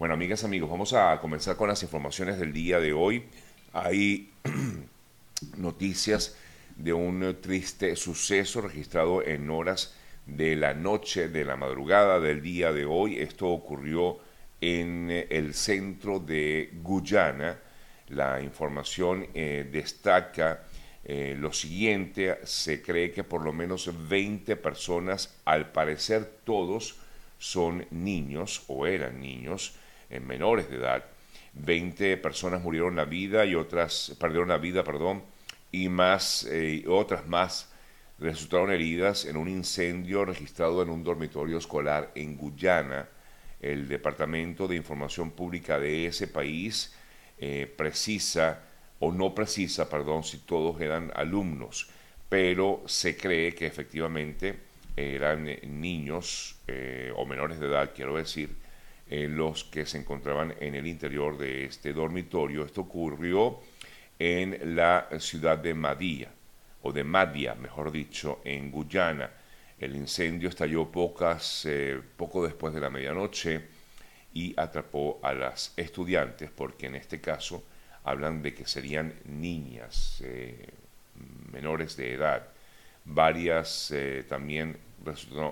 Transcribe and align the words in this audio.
Bueno, 0.00 0.14
amigas, 0.14 0.44
amigos, 0.44 0.70
vamos 0.70 0.94
a 0.94 1.20
comenzar 1.20 1.56
con 1.56 1.68
las 1.68 1.82
informaciones 1.82 2.38
del 2.38 2.54
día 2.54 2.80
de 2.80 2.94
hoy. 2.94 3.24
Hay 3.74 4.30
noticias 5.58 6.38
de 6.74 6.94
un 6.94 7.36
triste 7.42 7.94
suceso 7.96 8.62
registrado 8.62 9.22
en 9.22 9.50
horas 9.50 9.94
de 10.24 10.56
la 10.56 10.72
noche, 10.72 11.28
de 11.28 11.44
la 11.44 11.56
madrugada 11.56 12.18
del 12.18 12.40
día 12.40 12.72
de 12.72 12.86
hoy. 12.86 13.18
Esto 13.18 13.48
ocurrió 13.48 14.20
en 14.62 15.10
el 15.28 15.52
centro 15.52 16.18
de 16.18 16.70
Guyana. 16.82 17.58
La 18.08 18.40
información 18.40 19.26
eh, 19.34 19.68
destaca 19.70 20.62
eh, 21.04 21.36
lo 21.38 21.52
siguiente, 21.52 22.38
se 22.44 22.80
cree 22.80 23.12
que 23.12 23.22
por 23.22 23.44
lo 23.44 23.52
menos 23.52 23.90
20 24.08 24.56
personas, 24.56 25.36
al 25.44 25.72
parecer 25.72 26.24
todos 26.44 26.96
son 27.38 27.86
niños 27.90 28.64
o 28.68 28.86
eran 28.86 29.20
niños, 29.20 29.74
en 30.10 30.26
menores 30.26 30.68
de 30.68 30.76
edad. 30.76 31.04
20 31.54 32.16
personas 32.18 32.62
murieron 32.62 32.96
la 32.96 33.04
vida 33.04 33.44
y 33.44 33.54
otras 33.54 34.16
perdieron 34.18 34.48
la 34.48 34.58
vida, 34.58 34.84
perdón, 34.84 35.22
y 35.72 35.88
más 35.88 36.46
eh, 36.50 36.84
otras 36.86 37.26
más 37.26 37.72
resultaron 38.18 38.70
heridas 38.70 39.24
en 39.24 39.36
un 39.36 39.48
incendio 39.48 40.24
registrado 40.24 40.82
en 40.82 40.90
un 40.90 41.02
dormitorio 41.02 41.58
escolar 41.58 42.10
en 42.14 42.36
Guyana. 42.36 43.08
El 43.60 43.88
Departamento 43.88 44.68
de 44.68 44.76
Información 44.76 45.30
Pública 45.30 45.78
de 45.78 46.06
ese 46.06 46.28
país 46.28 46.94
eh, 47.38 47.72
precisa 47.76 48.62
o 48.98 49.12
no 49.12 49.34
precisa, 49.34 49.88
perdón, 49.88 50.24
si 50.24 50.38
todos 50.38 50.80
eran 50.80 51.10
alumnos, 51.14 51.88
pero 52.28 52.82
se 52.86 53.16
cree 53.16 53.54
que 53.54 53.66
efectivamente 53.66 54.58
eran 54.96 55.48
niños 55.62 56.56
eh, 56.66 57.12
o 57.16 57.24
menores 57.24 57.58
de 57.58 57.66
edad, 57.66 57.92
quiero 57.94 58.16
decir, 58.16 58.50
eh, 59.12 59.26
los 59.26 59.64
que 59.64 59.86
se 59.86 59.98
encontraban 59.98 60.54
en 60.60 60.76
el 60.76 60.86
interior 60.86 61.36
de 61.36 61.64
este 61.64 61.92
dormitorio. 61.92 62.64
Esto 62.64 62.82
ocurrió 62.82 63.58
en 64.20 64.76
la 64.76 65.08
ciudad 65.18 65.58
de 65.58 65.74
Madía, 65.74 66.28
o 66.82 66.92
de 66.92 67.02
Madia, 67.02 67.56
mejor 67.56 67.90
dicho, 67.90 68.40
en 68.44 68.70
Guyana. 68.70 69.28
El 69.80 69.96
incendio 69.96 70.48
estalló 70.48 70.92
pocas, 70.92 71.66
eh, 71.66 72.00
poco 72.16 72.44
después 72.44 72.72
de 72.72 72.78
la 72.78 72.88
medianoche 72.88 73.62
y 74.32 74.54
atrapó 74.56 75.18
a 75.24 75.32
las 75.34 75.72
estudiantes, 75.76 76.48
porque 76.52 76.86
en 76.86 76.94
este 76.94 77.20
caso 77.20 77.64
hablan 78.04 78.42
de 78.42 78.54
que 78.54 78.64
serían 78.64 79.12
niñas 79.24 80.22
eh, 80.24 80.68
menores 81.52 81.96
de 81.96 82.14
edad. 82.14 82.46
Varias 83.04 83.92
también 84.28 84.76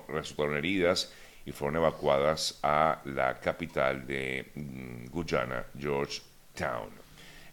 resultaron 0.08 0.56
heridas 0.56 1.12
y 1.48 1.52
fueron 1.52 1.76
evacuadas 1.76 2.58
a 2.62 3.00
la 3.06 3.40
capital 3.40 4.06
de 4.06 4.50
mm, 4.54 5.06
Guyana, 5.06 5.64
Georgetown. 5.78 6.90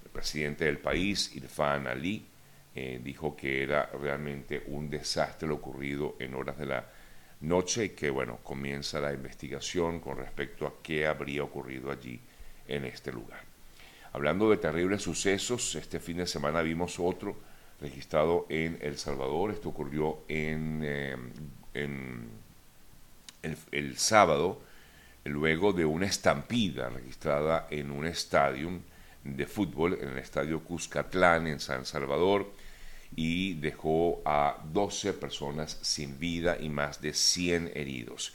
El 0.04 0.12
presidente 0.12 0.66
del 0.66 0.80
país, 0.80 1.34
Irfan 1.34 1.88
Ali, 1.88 2.28
eh, 2.76 3.00
dijo 3.02 3.38
que 3.38 3.64
era 3.64 3.90
realmente 3.94 4.64
un 4.68 4.90
desastre 4.90 5.48
lo 5.48 5.56
ocurrido 5.56 6.18
en 6.20 6.36
horas 6.36 6.58
de 6.58 6.66
la 6.66 6.86
noche 7.40 7.86
y 7.86 7.90
que, 7.92 8.10
bueno, 8.10 8.40
comienza 8.44 9.00
la 9.00 9.14
investigación 9.14 10.02
con 10.02 10.18
respecto 10.18 10.68
a 10.68 10.74
qué 10.84 11.08
habría 11.08 11.46
ocurrido 11.46 11.90
allí 11.90 12.20
en 12.68 12.84
este 12.84 13.14
lugar. 13.14 13.44
Hablando 14.12 14.50
de 14.50 14.58
terribles 14.58 15.04
sucesos, 15.04 15.74
este 15.76 16.02
fin 16.02 16.18
de 16.18 16.28
semana 16.28 16.62
vimos 16.62 17.00
otro 17.00 17.38
registrado 17.80 18.46
en 18.50 18.78
El 18.82 18.98
Salvador. 18.98 19.52
Esto 19.52 19.70
ocurrió 19.70 20.26
en, 20.28 20.82
eh, 20.84 21.16
en 21.74 22.45
el, 23.72 23.98
sábado, 23.98 24.62
luego 25.24 25.74
de 25.74 25.86
una 25.86 26.06
estampida 26.06 26.90
registrada 26.90 27.68
en 27.70 27.92
un 27.92 28.06
estadio 28.06 28.80
de 29.24 29.46
fútbol, 29.46 29.98
en 30.02 30.10
el 30.10 30.18
estadio 30.18 30.64
Cuscatlán, 30.64 31.48
en 31.48 31.60
San 31.60 31.86
Salvador, 31.86 32.52
y 33.16 33.54
dejó 33.56 34.22
a 34.26 34.62
12 34.72 35.14
personas 35.14 35.78
sin 35.82 36.20
vida 36.20 36.58
y 36.60 36.70
más 36.70 37.02
de 37.02 37.14
100 37.14 37.72
heridos. 37.74 38.34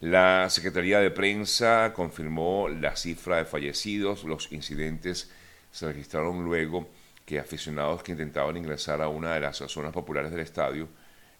La 0.00 0.48
Secretaría 0.50 0.98
de 1.00 1.10
Prensa 1.10 1.92
confirmó 1.94 2.68
la 2.68 2.96
cifra 2.96 3.36
de 3.36 3.44
fallecidos. 3.44 4.24
Los 4.24 4.50
incidentes 4.50 5.30
se 5.70 5.86
registraron 5.86 6.44
luego 6.44 6.88
que 7.24 7.38
aficionados 7.38 8.02
que 8.02 8.12
intentaban 8.12 8.56
ingresar 8.56 9.00
a 9.00 9.08
una 9.08 9.34
de 9.34 9.40
las 9.40 9.58
zonas 9.58 9.92
populares 9.92 10.32
del 10.32 10.40
estadio 10.40 10.88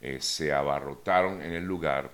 eh, 0.00 0.18
se 0.20 0.52
abarrotaron 0.52 1.40
en 1.42 1.52
el 1.52 1.64
lugar 1.64 2.10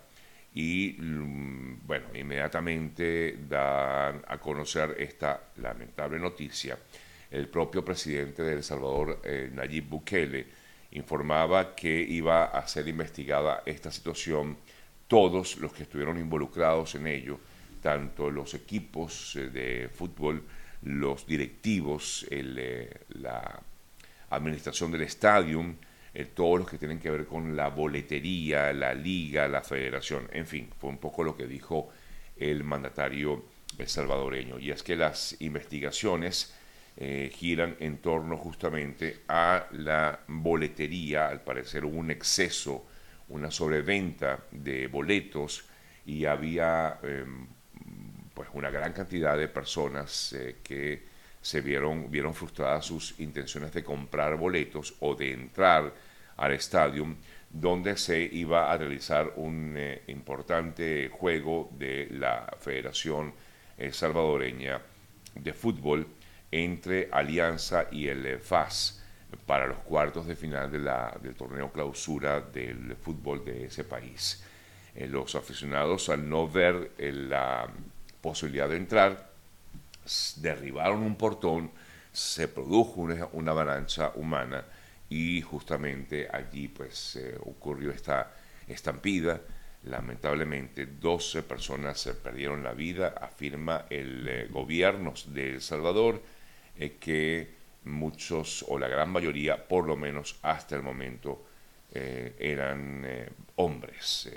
y 0.59 0.97
mm, 0.99 1.87
bueno, 1.87 2.09
inmediatamente 2.15 3.39
dan 3.49 4.25
a 4.27 4.39
conocer 4.39 4.97
esta 4.99 5.41
lamentable 5.59 6.19
noticia. 6.19 6.77
El 7.31 7.47
propio 7.47 7.85
presidente 7.85 8.43
de 8.43 8.55
El 8.55 8.65
Salvador, 8.65 9.21
eh, 9.23 9.51
Nayib 9.55 9.89
Bukele, 9.89 10.47
informaba 10.91 11.77
que 11.77 12.01
iba 12.01 12.47
a 12.47 12.67
ser 12.67 12.89
investigada 12.89 13.63
esta 13.65 13.93
situación, 13.93 14.57
todos 15.07 15.59
los 15.59 15.73
que 15.73 15.85
estuvieron 15.85 16.19
involucrados 16.19 16.97
en 16.97 17.07
ello, 17.07 17.39
tanto 17.81 18.29
los 18.29 18.53
equipos 18.55 19.37
eh, 19.37 19.51
de 19.51 19.89
fútbol, 19.89 20.43
los 20.83 21.25
directivos, 21.25 22.27
eh, 22.33 22.91
la 23.11 23.61
administración 24.31 24.91
del 24.91 25.03
estadio, 25.03 25.77
eh, 26.19 26.25
todos 26.35 26.59
los 26.59 26.69
que 26.69 26.79
tienen 26.79 26.99
que 26.99 27.11
ver 27.11 27.27
con 27.27 27.55
la 27.55 27.69
boletería, 27.69 28.73
la 28.73 28.93
liga, 28.93 29.47
la 29.47 29.63
federación, 29.63 30.29
en 30.33 30.49
fin, 30.49 30.69
fue 30.77 30.91
un 30.91 30.99
poco 30.99 31.23
lo 31.23 31.37
que 31.37 31.47
dijo 31.47 31.91
el 32.37 32.65
mandatario 32.65 33.45
salvadoreño. 33.87 34.59
Y 34.59 34.73
es 34.73 34.83
que 34.83 34.97
las 34.97 35.41
investigaciones 35.41 36.53
eh, 36.97 37.31
giran 37.33 37.77
en 37.79 37.99
torno 37.99 38.37
justamente 38.37 39.21
a 39.29 39.69
la 39.71 40.19
boletería, 40.27 41.29
al 41.29 41.43
parecer 41.43 41.85
hubo 41.85 41.97
un 41.97 42.11
exceso, 42.11 42.85
una 43.29 43.53
sobreventa 43.53 44.41
de 44.51 44.89
boletos 44.89 45.67
y 46.05 46.25
había 46.25 46.99
em, 47.05 47.47
pues 48.35 48.49
una 48.55 48.71
gran 48.71 48.93
cantidad 48.93 49.39
de 49.39 49.47
personas 49.47 50.33
eh, 50.33 50.57
que 50.65 51.07
se 51.41 51.61
vieron, 51.61 52.11
vieron 52.11 52.35
frustradas 52.35 52.87
sus 52.87 53.21
intenciones 53.21 53.73
de 53.73 53.85
comprar 53.85 54.37
boletos 54.37 54.97
o 54.99 55.15
de 55.15 55.33
entrar 55.33 56.08
al 56.39 56.53
estadio 56.53 57.07
donde 57.51 57.97
se 57.97 58.21
iba 58.21 58.73
a 58.73 58.77
realizar 58.77 59.33
un 59.37 59.75
eh, 59.77 60.03
importante 60.09 61.09
juego 61.09 61.71
de 61.73 62.09
la 62.11 62.47
Federación 62.61 63.33
eh, 63.77 63.93
Salvadoreña 63.93 64.81
de 65.35 65.53
Fútbol 65.53 66.07
entre 66.51 67.09
Alianza 67.13 67.87
y 67.91 68.09
el 68.09 68.39
FAS 68.39 69.03
para 69.47 69.67
los 69.67 69.79
cuartos 69.79 70.27
de 70.27 70.37
final 70.37 70.71
del 70.71 71.35
torneo 71.35 71.71
clausura 71.71 72.41
del 72.41 72.97
fútbol 72.97 73.45
de 73.45 73.67
ese 73.67 73.85
país. 73.85 74.43
Eh, 74.95 75.07
los 75.07 75.35
aficionados, 75.35 76.09
al 76.09 76.29
no 76.29 76.49
ver 76.49 76.93
la 76.99 77.69
posibilidad 78.23 78.69
de 78.69 78.77
entrar, 78.77 79.31
derribaron 80.37 81.03
un 81.03 81.17
portón, 81.17 81.71
se 82.13 82.49
produjo 82.49 83.03
una, 83.03 83.51
avalancha 83.51 84.13
humana 84.15 84.65
y 85.09 85.41
justamente 85.41 86.29
allí 86.31 86.69
pues 86.69 87.17
eh, 87.17 87.37
ocurrió 87.41 87.91
esta 87.91 88.33
estampida. 88.67 89.41
Lamentablemente 89.85 90.87
12 90.87 91.43
personas 91.45 92.01
se 92.01 92.15
perdieron 92.15 92.63
la 92.63 92.73
vida, 92.73 93.15
afirma 93.21 93.87
el 93.91 94.29
eh, 94.29 94.49
gobierno 94.51 95.15
de 95.27 95.55
El 95.55 95.61
Salvador 95.61 96.21
eh, 96.77 96.97
que 97.01 97.57
muchos 97.85 98.65
o 98.69 98.79
la 98.79 98.89
gran 98.89 99.11
mayoría, 99.11 99.67
por 99.69 99.87
lo 99.87 99.97
menos 99.97 100.39
hasta 100.43 100.77
el 100.77 100.83
momento, 100.83 101.45
eran 101.91 103.07
hombres 103.57 104.31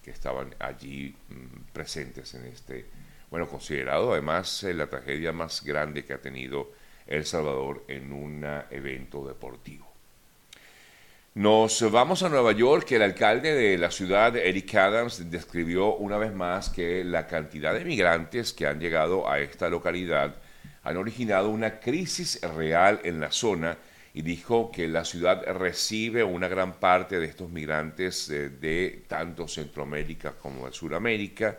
que 0.00 0.10
estaban 0.12 0.54
allí 0.60 1.12
mm, 1.28 1.72
presentes 1.72 2.34
en 2.34 2.46
este 2.46 2.86
bueno, 3.32 3.48
considerado 3.48 4.12
además 4.12 4.62
eh, 4.62 4.74
la 4.74 4.88
tragedia 4.88 5.32
más 5.32 5.64
grande 5.64 6.04
que 6.04 6.12
ha 6.12 6.20
tenido 6.20 6.70
El 7.06 7.24
Salvador 7.24 7.84
en 7.88 8.12
un 8.12 8.44
evento 8.70 9.26
deportivo. 9.26 9.86
Nos 11.34 11.90
vamos 11.90 12.22
a 12.22 12.28
Nueva 12.28 12.52
York, 12.52 12.92
el 12.92 13.02
alcalde 13.02 13.54
de 13.54 13.78
la 13.78 13.90
ciudad, 13.90 14.36
Eric 14.36 14.74
Adams, 14.74 15.30
describió 15.30 15.94
una 15.94 16.18
vez 16.18 16.34
más 16.34 16.68
que 16.68 17.04
la 17.04 17.26
cantidad 17.26 17.72
de 17.72 17.84
migrantes 17.84 18.52
que 18.52 18.66
han 18.66 18.78
llegado 18.78 19.28
a 19.28 19.40
esta 19.40 19.70
localidad 19.70 20.34
han 20.82 20.96
originado 20.96 21.48
una 21.48 21.80
crisis 21.80 22.40
real 22.42 23.00
en 23.04 23.20
la 23.20 23.30
zona 23.30 23.78
y 24.12 24.20
dijo 24.20 24.70
que 24.70 24.88
la 24.88 25.04
ciudad 25.04 25.42
recibe 25.54 26.22
una 26.22 26.48
gran 26.48 26.74
parte 26.74 27.18
de 27.18 27.26
estos 27.26 27.48
migrantes 27.48 28.28
eh, 28.28 28.50
de 28.50 29.04
tanto 29.08 29.48
Centroamérica 29.48 30.32
como 30.32 30.66
de 30.66 30.72
Sudamérica 30.72 31.56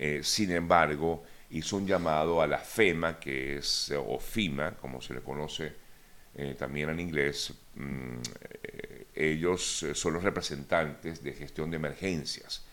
eh, 0.00 0.20
sin 0.22 0.52
embargo, 0.52 1.24
hizo 1.50 1.76
un 1.76 1.86
llamado 1.86 2.42
a 2.42 2.46
la 2.46 2.58
FEMA, 2.58 3.18
que 3.18 3.58
es, 3.58 3.92
o 3.96 4.18
FIMA, 4.18 4.72
como 4.76 5.00
se 5.00 5.14
le 5.14 5.20
conoce 5.20 5.72
eh, 6.34 6.54
también 6.58 6.90
en 6.90 7.00
inglés, 7.00 7.52
mm, 7.74 8.18
eh, 8.62 9.06
ellos 9.14 9.86
son 9.94 10.14
los 10.14 10.22
representantes 10.22 11.22
de 11.22 11.32
gestión 11.32 11.70
de 11.70 11.76
emergencias, 11.76 12.64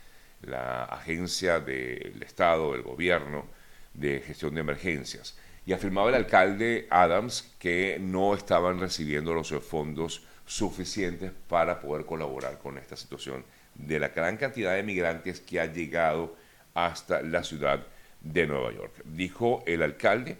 la 0.41 0.83
agencia 0.83 1.59
del 1.59 2.21
Estado, 2.21 2.73
del 2.73 2.83
gobierno, 2.83 3.47
de 3.93 4.21
gestión 4.21 4.53
de 4.53 4.61
emergencias. 4.61 5.35
Y 5.65 5.73
afirmaba 5.73 6.09
el 6.09 6.15
alcalde 6.15 6.87
Adams 6.91 7.55
que 7.57 7.97
no 7.99 8.35
estaban 8.35 8.79
recibiendo 8.79 9.33
los 9.33 9.49
fondos 9.63 10.23
suficientes 10.45 11.31
para 11.47 11.79
poder 11.79 12.05
colaborar 12.05 12.59
con 12.59 12.77
esta 12.77 12.95
situación 12.95 13.43
de 13.73 13.99
la 13.99 14.09
gran 14.09 14.37
cantidad 14.37 14.75
de 14.75 14.83
migrantes 14.83 15.39
que 15.41 15.59
ha 15.59 15.65
llegado 15.65 16.35
hasta 16.75 17.21
la 17.23 17.43
ciudad 17.43 17.87
de 18.25 18.47
Nueva 18.47 18.73
York. 18.73 18.93
Dijo 19.05 19.63
el 19.65 19.83
alcalde 19.83 20.37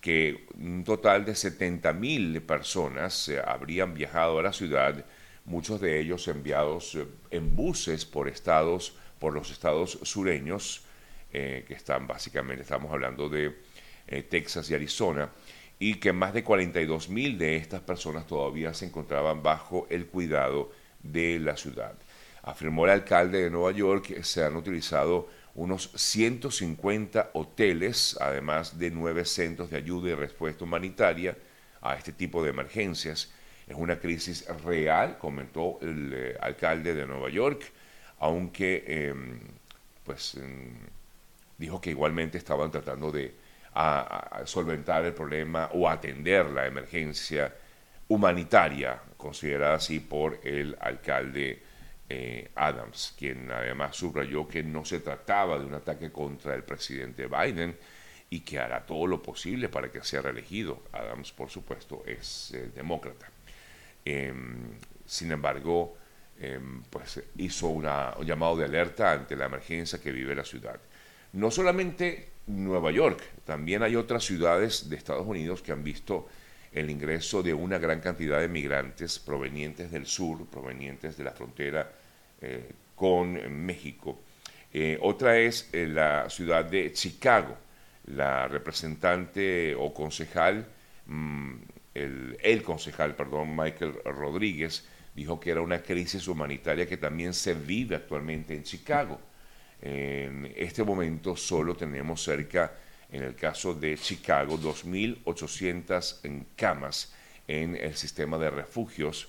que 0.00 0.46
un 0.60 0.84
total 0.84 1.24
de 1.24 1.34
70 1.34 1.92
mil 1.92 2.42
personas 2.42 3.28
eh, 3.28 3.40
habrían 3.44 3.94
viajado 3.94 4.38
a 4.38 4.42
la 4.42 4.52
ciudad, 4.52 5.04
muchos 5.44 5.80
de 5.80 6.00
ellos 6.00 6.28
enviados 6.28 6.94
eh, 6.96 7.06
en 7.30 7.56
buses 7.56 8.04
por 8.04 8.28
estados, 8.28 8.94
por 9.18 9.32
los 9.32 9.50
estados 9.50 9.98
sureños, 10.02 10.82
eh, 11.32 11.64
que 11.66 11.74
están 11.74 12.06
básicamente, 12.06 12.62
estamos 12.62 12.92
hablando 12.92 13.28
de 13.28 13.54
Texas 14.30 14.70
y 14.70 14.74
Arizona, 14.74 15.30
y 15.78 15.96
que 15.96 16.14
más 16.14 16.32
de 16.32 16.42
42 16.42 17.10
mil 17.10 17.36
de 17.36 17.56
estas 17.56 17.82
personas 17.82 18.26
todavía 18.26 18.72
se 18.72 18.86
encontraban 18.86 19.42
bajo 19.42 19.86
el 19.90 20.06
cuidado 20.06 20.72
de 21.02 21.38
la 21.38 21.56
ciudad. 21.58 21.94
Afirmó 22.42 22.86
el 22.86 22.92
alcalde 22.92 23.42
de 23.42 23.50
Nueva 23.50 23.72
York 23.72 24.06
que 24.06 24.24
se 24.24 24.42
han 24.42 24.56
utilizado 24.56 25.28
unos 25.58 25.90
150 25.96 27.30
hoteles, 27.32 28.16
además 28.20 28.78
de 28.78 28.92
nueve 28.92 29.24
centros 29.24 29.70
de 29.70 29.76
ayuda 29.76 30.10
y 30.10 30.14
respuesta 30.14 30.62
humanitaria 30.62 31.36
a 31.82 31.96
este 31.96 32.12
tipo 32.12 32.44
de 32.44 32.50
emergencias. 32.50 33.32
Es 33.66 33.74
una 33.76 33.98
crisis 33.98 34.46
real, 34.64 35.18
comentó 35.18 35.80
el 35.82 36.12
eh, 36.14 36.36
alcalde 36.40 36.94
de 36.94 37.04
Nueva 37.06 37.28
York, 37.28 37.72
aunque 38.20 38.84
em, 38.86 39.40
pues 40.04 40.36
em, 40.36 40.76
dijo 41.58 41.80
que 41.80 41.90
igualmente 41.90 42.38
estaban 42.38 42.70
tratando 42.70 43.10
de 43.10 43.34
solventar 44.44 45.04
el 45.04 45.12
problema 45.12 45.70
o 45.72 45.88
atender 45.88 46.46
la 46.46 46.66
emergencia 46.66 47.54
humanitaria, 48.08 49.00
considerada 49.16 49.74
así 49.74 50.00
por 50.00 50.40
el 50.42 50.76
alcalde 50.80 51.62
eh, 52.10 52.50
Adams, 52.54 53.14
quien 53.18 53.50
además 53.50 53.96
subrayó 53.96 54.48
que 54.48 54.62
no 54.62 54.84
se 54.84 55.00
trataba 55.00 55.58
de 55.58 55.66
un 55.66 55.74
ataque 55.74 56.10
contra 56.10 56.54
el 56.54 56.64
presidente 56.64 57.26
Biden 57.26 57.76
y 58.30 58.40
que 58.40 58.58
hará 58.58 58.84
todo 58.86 59.06
lo 59.06 59.22
posible 59.22 59.68
para 59.68 59.90
que 59.90 60.02
sea 60.02 60.22
reelegido. 60.22 60.84
Adams, 60.92 61.32
por 61.32 61.50
supuesto, 61.50 62.02
es 62.06 62.52
eh, 62.54 62.70
demócrata. 62.74 63.28
Em, 64.04 64.78
sin 65.04 65.32
embargo, 65.32 65.98
em, 66.38 66.82
pues 66.84 67.22
hizo 67.36 67.68
un 67.68 67.84
llamado 68.24 68.56
de 68.56 68.64
alerta 68.64 69.12
ante 69.12 69.36
la 69.36 69.46
emergencia 69.46 70.00
que 70.00 70.12
vive 70.12 70.34
la 70.34 70.44
ciudad. 70.44 70.80
No 71.32 71.50
solamente 71.50 72.30
Nueva 72.46 72.90
York, 72.90 73.22
también 73.44 73.82
hay 73.82 73.96
otras 73.96 74.24
ciudades 74.24 74.88
de 74.88 74.96
Estados 74.96 75.26
Unidos 75.26 75.60
que 75.60 75.72
han 75.72 75.84
visto 75.84 76.26
el 76.72 76.90
ingreso 76.90 77.42
de 77.42 77.52
una 77.52 77.78
gran 77.78 78.00
cantidad 78.00 78.40
de 78.40 78.48
migrantes 78.48 79.18
provenientes 79.18 79.90
del 79.90 80.06
sur, 80.06 80.46
provenientes 80.46 81.16
de 81.16 81.24
la 81.24 81.32
frontera 81.32 81.97
eh, 82.40 82.70
con 82.94 83.64
México. 83.64 84.20
Eh, 84.72 84.98
otra 85.00 85.38
es 85.38 85.70
eh, 85.72 85.86
la 85.86 86.28
ciudad 86.28 86.64
de 86.64 86.92
Chicago. 86.92 87.56
La 88.06 88.48
representante 88.48 89.74
o 89.74 89.92
concejal, 89.92 90.66
mm, 91.06 91.54
el, 91.94 92.62
concejal, 92.62 93.14
perdón, 93.14 93.54
Michael 93.56 93.94
Rodríguez, 94.04 94.86
dijo 95.14 95.38
que 95.40 95.50
era 95.50 95.60
una 95.60 95.82
crisis 95.82 96.26
humanitaria 96.28 96.86
que 96.86 96.96
también 96.96 97.34
se 97.34 97.54
vive 97.54 97.96
actualmente 97.96 98.54
en 98.54 98.62
Chicago. 98.62 99.20
En 99.80 100.52
este 100.56 100.84
momento 100.84 101.36
solo 101.36 101.74
tenemos 101.74 102.22
cerca, 102.22 102.72
en 103.10 103.22
el 103.22 103.34
caso 103.34 103.74
de 103.74 103.96
Chicago, 103.96 104.58
2.800 104.58 106.44
camas 106.56 107.12
en 107.46 107.76
el 107.76 107.94
sistema 107.94 108.38
de 108.38 108.50
refugios 108.50 109.28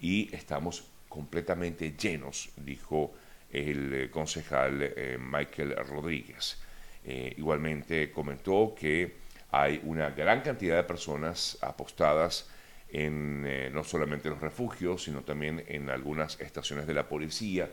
y 0.00 0.34
estamos 0.34 0.89
completamente 1.10 1.92
llenos, 1.92 2.50
dijo 2.56 3.12
el 3.50 3.92
eh, 3.92 4.10
concejal 4.10 4.80
eh, 4.80 5.18
Michael 5.20 5.76
Rodríguez. 5.86 6.56
Eh, 7.04 7.34
igualmente 7.36 8.10
comentó 8.12 8.74
que 8.78 9.16
hay 9.50 9.80
una 9.84 10.10
gran 10.10 10.40
cantidad 10.40 10.76
de 10.76 10.84
personas 10.84 11.58
apostadas 11.60 12.48
en 12.88 13.72
no 13.72 13.84
solamente 13.84 14.28
los 14.28 14.40
refugios, 14.40 15.04
sino 15.04 15.22
también 15.22 15.64
en 15.68 15.90
algunas 15.90 16.40
estaciones 16.40 16.86
de 16.88 16.94
la 16.94 17.08
policía, 17.08 17.70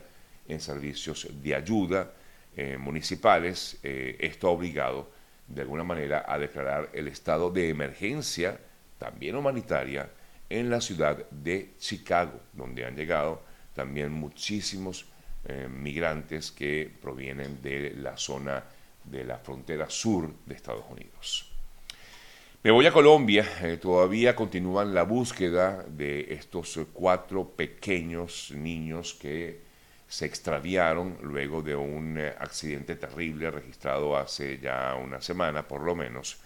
en 0.48 0.60
servicios 0.60 1.28
de 1.42 1.56
ayuda 1.56 2.14
municipales. 2.78 3.80
esto 3.82 4.48
ha 4.48 4.52
obligado 4.52 5.12
de 5.48 5.62
alguna 5.62 5.84
manera 5.84 6.24
a 6.28 6.38
declarar 6.38 6.90
el 6.94 7.08
estado 7.08 7.50
de 7.50 7.70
emergencia, 7.70 8.60
también 9.00 9.36
humanitaria, 9.36 10.08
en 10.50 10.70
la 10.70 10.82
ciudad 10.82 11.30
de 11.30 11.74
Chicago, 11.80 12.40
donde 12.54 12.86
han 12.86 12.96
llegado 12.96 13.44
también 13.74 14.12
muchísimos 14.12 15.06
eh, 15.46 15.68
migrantes 15.70 16.52
que 16.52 16.92
provienen 17.02 17.62
de 17.62 17.94
la 17.98 18.18
zona 18.18 18.64
de 19.04 19.24
la 19.24 19.38
frontera 19.38 19.90
sur 19.90 20.30
de 20.46 20.56
Estados 20.56 20.86
Unidos. 20.90 21.52
Me 22.64 22.72
voy 22.72 22.86
a 22.86 22.92
Colombia, 22.92 23.46
eh, 23.62 23.78
todavía 23.78 24.36
continúan 24.36 24.94
la 24.94 25.04
búsqueda 25.04 25.86
de 25.88 26.34
estos 26.34 26.80
cuatro 26.92 27.48
pequeños 27.50 28.52
niños 28.52 29.14
que 29.14 29.62
se 30.08 30.26
extraviaron 30.26 31.18
luego 31.22 31.62
de 31.62 31.76
un 31.76 32.18
eh, 32.18 32.34
accidente 32.40 32.96
terrible 32.96 33.52
registrado 33.52 34.18
hace 34.18 34.58
ya 34.60 34.96
una 34.96 35.22
semana 35.22 35.68
por 35.68 35.82
lo 35.82 35.96
menos 35.96 36.38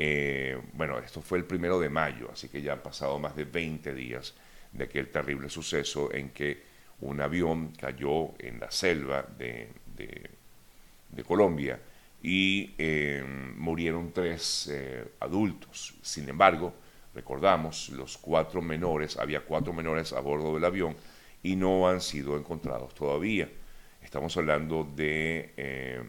eh, 0.00 0.56
bueno, 0.74 0.96
esto 1.00 1.20
fue 1.20 1.38
el 1.38 1.44
primero 1.44 1.80
de 1.80 1.88
mayo, 1.88 2.30
así 2.32 2.48
que 2.48 2.62
ya 2.62 2.74
han 2.74 2.82
pasado 2.82 3.18
más 3.18 3.34
de 3.34 3.44
20 3.44 3.92
días 3.94 4.32
de 4.72 4.84
aquel 4.84 5.08
terrible 5.08 5.50
suceso 5.50 6.14
en 6.14 6.30
que 6.30 6.62
un 7.00 7.20
avión 7.20 7.72
cayó 7.72 8.32
en 8.38 8.60
la 8.60 8.70
selva 8.70 9.26
de, 9.36 9.70
Colombia 11.26 11.80
y 12.22 12.74
eh, 12.78 13.24
murieron 13.56 14.12
tres 14.12 14.70
eh, 14.72 15.04
adultos. 15.18 15.94
Sin 16.00 16.28
embargo, 16.28 16.72
recordamos, 17.12 17.88
los 17.88 18.16
cuatro 18.18 18.62
menores, 18.62 19.16
había 19.16 19.40
cuatro 19.40 19.72
menores 19.72 20.12
a 20.12 20.20
bordo 20.20 20.54
del 20.54 20.64
avión 20.64 20.96
y 21.42 21.56
no 21.56 21.88
han 21.88 22.00
sido 22.00 22.36
encontrados 22.36 22.94
todavía. 22.94 23.50
Estamos 24.00 24.36
hablando 24.36 24.84
de 24.84 26.04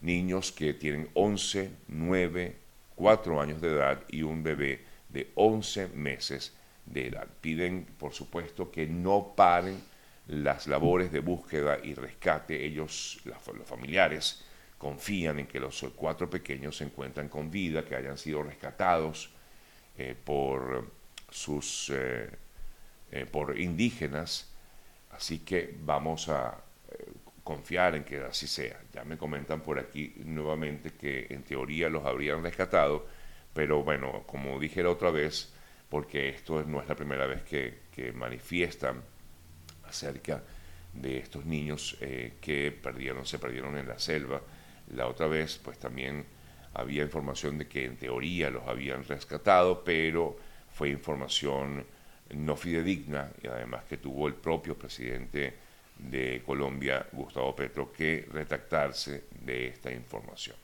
niños 0.00 0.50
que 0.50 0.74
tienen 0.74 1.08
11, 1.14 1.70
9, 1.88 2.63
cuatro 2.94 3.40
años 3.40 3.60
de 3.60 3.72
edad 3.72 4.02
y 4.08 4.22
un 4.22 4.42
bebé 4.42 4.84
de 5.08 5.30
11 5.34 5.88
meses 5.88 6.54
de 6.86 7.08
edad. 7.08 7.26
Piden, 7.40 7.86
por 7.98 8.12
supuesto, 8.12 8.70
que 8.70 8.86
no 8.86 9.34
paren 9.36 9.80
las 10.26 10.66
labores 10.66 11.12
de 11.12 11.20
búsqueda 11.20 11.78
y 11.82 11.94
rescate. 11.94 12.64
Ellos, 12.64 13.20
los 13.24 13.66
familiares, 13.66 14.44
confían 14.78 15.38
en 15.38 15.46
que 15.46 15.60
los 15.60 15.84
cuatro 15.96 16.28
pequeños 16.28 16.76
se 16.76 16.84
encuentran 16.84 17.28
con 17.28 17.50
vida, 17.50 17.84
que 17.84 17.96
hayan 17.96 18.18
sido 18.18 18.42
rescatados 18.42 19.30
eh, 19.96 20.14
por 20.24 20.90
sus 21.30 21.90
eh, 21.94 22.30
eh, 23.10 23.26
por 23.26 23.58
indígenas. 23.58 24.50
Así 25.10 25.38
que 25.40 25.76
vamos 25.80 26.28
a 26.28 26.60
confiar 27.44 27.94
en 27.94 28.04
que 28.04 28.18
así 28.18 28.46
sea. 28.46 28.80
Ya 28.92 29.04
me 29.04 29.18
comentan 29.18 29.60
por 29.60 29.78
aquí 29.78 30.14
nuevamente 30.24 30.92
que 30.92 31.26
en 31.30 31.42
teoría 31.42 31.88
los 31.90 32.04
habrían 32.04 32.42
rescatado, 32.42 33.06
pero 33.52 33.84
bueno, 33.84 34.24
como 34.26 34.58
dije 34.58 34.82
la 34.82 34.90
otra 34.90 35.10
vez, 35.10 35.52
porque 35.90 36.30
esto 36.30 36.64
no 36.64 36.80
es 36.80 36.88
la 36.88 36.96
primera 36.96 37.26
vez 37.26 37.42
que, 37.42 37.84
manifiestan 38.14 39.02
acerca 39.84 40.42
de 40.92 41.18
estos 41.18 41.44
niños 41.44 41.96
eh, 42.00 42.34
que 42.40 42.72
perdieron, 42.72 43.24
se 43.24 43.38
perdieron 43.38 43.78
en 43.78 43.86
la 43.86 43.98
selva. 44.00 44.40
La 44.92 45.06
otra 45.06 45.28
vez, 45.28 45.60
pues 45.62 45.78
también 45.78 46.24
había 46.74 47.04
información 47.04 47.58
de 47.58 47.68
que 47.68 47.84
en 47.84 47.96
teoría 47.96 48.50
los 48.50 48.66
habían 48.66 49.04
rescatado, 49.04 49.84
pero 49.84 50.36
fue 50.72 50.88
información 50.88 51.86
no 52.30 52.56
fidedigna 52.56 53.30
y 53.42 53.46
además 53.46 53.84
que 53.84 53.98
tuvo 53.98 54.26
el 54.26 54.34
propio 54.34 54.76
presidente 54.76 55.54
de 55.98 56.42
Colombia, 56.44 57.06
Gustavo 57.12 57.54
Petro, 57.54 57.92
que 57.92 58.26
retractarse 58.30 59.24
de 59.40 59.68
esta 59.68 59.90
información. 59.92 60.56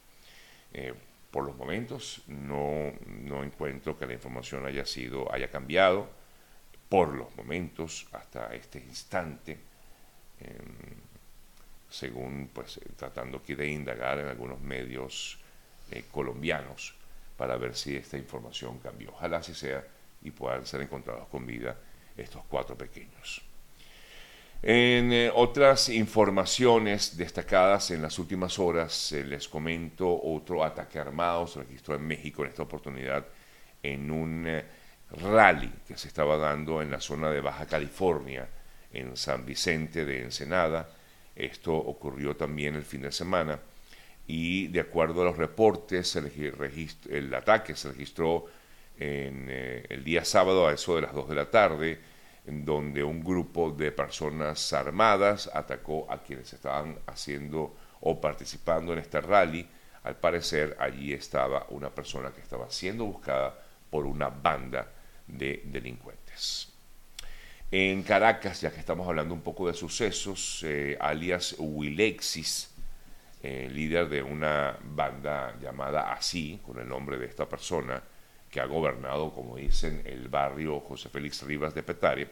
Eh, 0.73 0.93
por 1.31 1.45
los 1.45 1.57
momentos 1.57 2.23
no, 2.27 2.93
no, 3.07 3.45
encuentro 3.45 3.97
que 3.97 4.07
la 4.07 4.15
información 4.15 4.67
haya 4.67 4.85
sido, 4.85 5.33
haya 5.33 5.49
cambiado, 5.49 6.09
por 6.89 7.15
los 7.15 7.35
momentos, 7.37 8.09
hasta 8.13 8.53
este 8.55 8.81
instante, 8.81 9.59
em, 10.41 10.97
según 11.89 12.51
pues 12.53 12.81
tratando 12.97 13.39
aquí 13.39 13.55
de 13.55 13.69
indagar 13.69 14.19
en 14.19 14.27
algunos 14.27 14.61
medios 14.61 15.39
eh, 15.91 16.05
colombianos 16.11 16.95
para 17.37 17.57
ver 17.57 17.77
si 17.77 17.97
esta 17.97 18.19
información 18.19 18.79
cambió. 18.79 19.11
Ojalá 19.11 19.39
así 19.39 19.55
sea 19.55 19.85
y 20.23 20.31
puedan 20.31 20.67
ser 20.67 20.83
encontrados 20.83 21.29
con 21.29 21.47
vida 21.47 21.77
estos 22.17 22.43
cuatro 22.49 22.77
pequeños. 22.77 23.43
En 24.63 25.11
eh, 25.11 25.31
otras 25.35 25.89
informaciones 25.89 27.17
destacadas 27.17 27.91
en 27.93 28.03
las 28.03 28.19
últimas 28.19 28.59
horas, 28.59 29.13
les 29.13 29.49
comento 29.49 30.21
otro 30.23 30.63
ataque 30.63 30.99
armado 30.99 31.47
se 31.47 31.61
registró 31.61 31.95
en 31.95 32.07
México 32.07 32.43
en 32.43 32.51
esta 32.51 32.63
oportunidad 32.63 33.25
en 33.83 34.11
un 34.11 34.47
eh, 34.47 34.65
rally 35.13 35.73
que 35.89 35.97
se 35.97 36.09
estaba 36.09 36.37
dando 36.37 36.83
en 36.83 36.91
la 36.91 37.01
zona 37.01 37.31
de 37.31 37.41
Baja 37.41 37.65
California, 37.65 38.47
en 38.93 39.17
San 39.17 39.47
Vicente 39.47 40.05
de 40.05 40.25
Ensenada. 40.25 40.91
Esto 41.35 41.75
ocurrió 41.75 42.37
también 42.37 42.75
el 42.75 42.85
fin 42.85 43.01
de 43.01 43.13
semana 43.13 43.59
y 44.27 44.69
de 44.69 44.81
acuerdo 44.81 45.23
a 45.23 45.25
los 45.25 45.39
reportes, 45.39 46.17
el, 46.17 47.35
ataque 47.35 47.75
se 47.75 47.89
registró 47.89 48.45
en 48.99 49.47
eh, 49.49 49.87
el 49.89 50.05
día 50.05 50.23
sábado 50.23 50.69
a 50.69 50.75
eso 50.75 50.97
de 50.97 51.03
las 51.03 51.15
2 51.15 51.31
de 51.31 51.35
la 51.35 51.51
tarde 51.51 52.10
en 52.47 52.65
donde 52.65 53.03
un 53.03 53.23
grupo 53.23 53.71
de 53.71 53.93
personas 53.93 54.73
armadas 54.73 55.51
atacó 55.53 56.07
a 56.11 56.23
quienes 56.23 56.53
estaban 56.53 56.99
haciendo 57.07 57.77
o 58.01 58.21
participando 58.21 58.93
en 58.93 59.01
este 59.01 59.21
rally. 59.21 59.69
Al 60.03 60.17
parecer 60.17 60.77
allí 60.79 61.13
estaba 61.13 61.67
una 61.71 61.91
persona 61.91 62.31
que 62.33 62.41
estaba 62.41 62.71
siendo 62.71 63.05
buscada 63.05 63.55
por 63.91 64.07
una 64.07 64.29
banda 64.29 64.91
de 65.27 65.63
delincuentes. 65.67 66.73
En 67.71 68.03
Caracas, 68.03 68.63
ya 68.63 68.73
que 68.73 68.81
estamos 68.81 69.07
hablando 69.07 69.33
un 69.33 69.43
poco 69.43 69.69
de 69.69 69.75
sucesos, 69.75 70.65
eh, 70.65 70.97
alias 70.99 71.55
Wilexis, 71.59 72.71
eh, 73.43 73.69
líder 73.71 74.09
de 74.09 74.23
una 74.23 74.77
banda 74.83 75.57
llamada 75.61 76.13
Así, 76.13 76.61
con 76.65 76.81
el 76.81 76.89
nombre 76.89 77.17
de 77.17 77.27
esta 77.27 77.49
persona, 77.49 78.03
que 78.51 78.61
ha 78.61 78.67
gobernado, 78.67 79.33
como 79.33 79.57
dicen, 79.57 80.03
el 80.05 80.29
barrio 80.29 80.81
José 80.81 81.09
Félix 81.09 81.43
Rivas 81.43 81.75
de 81.75 81.83
Petare, 81.83 82.29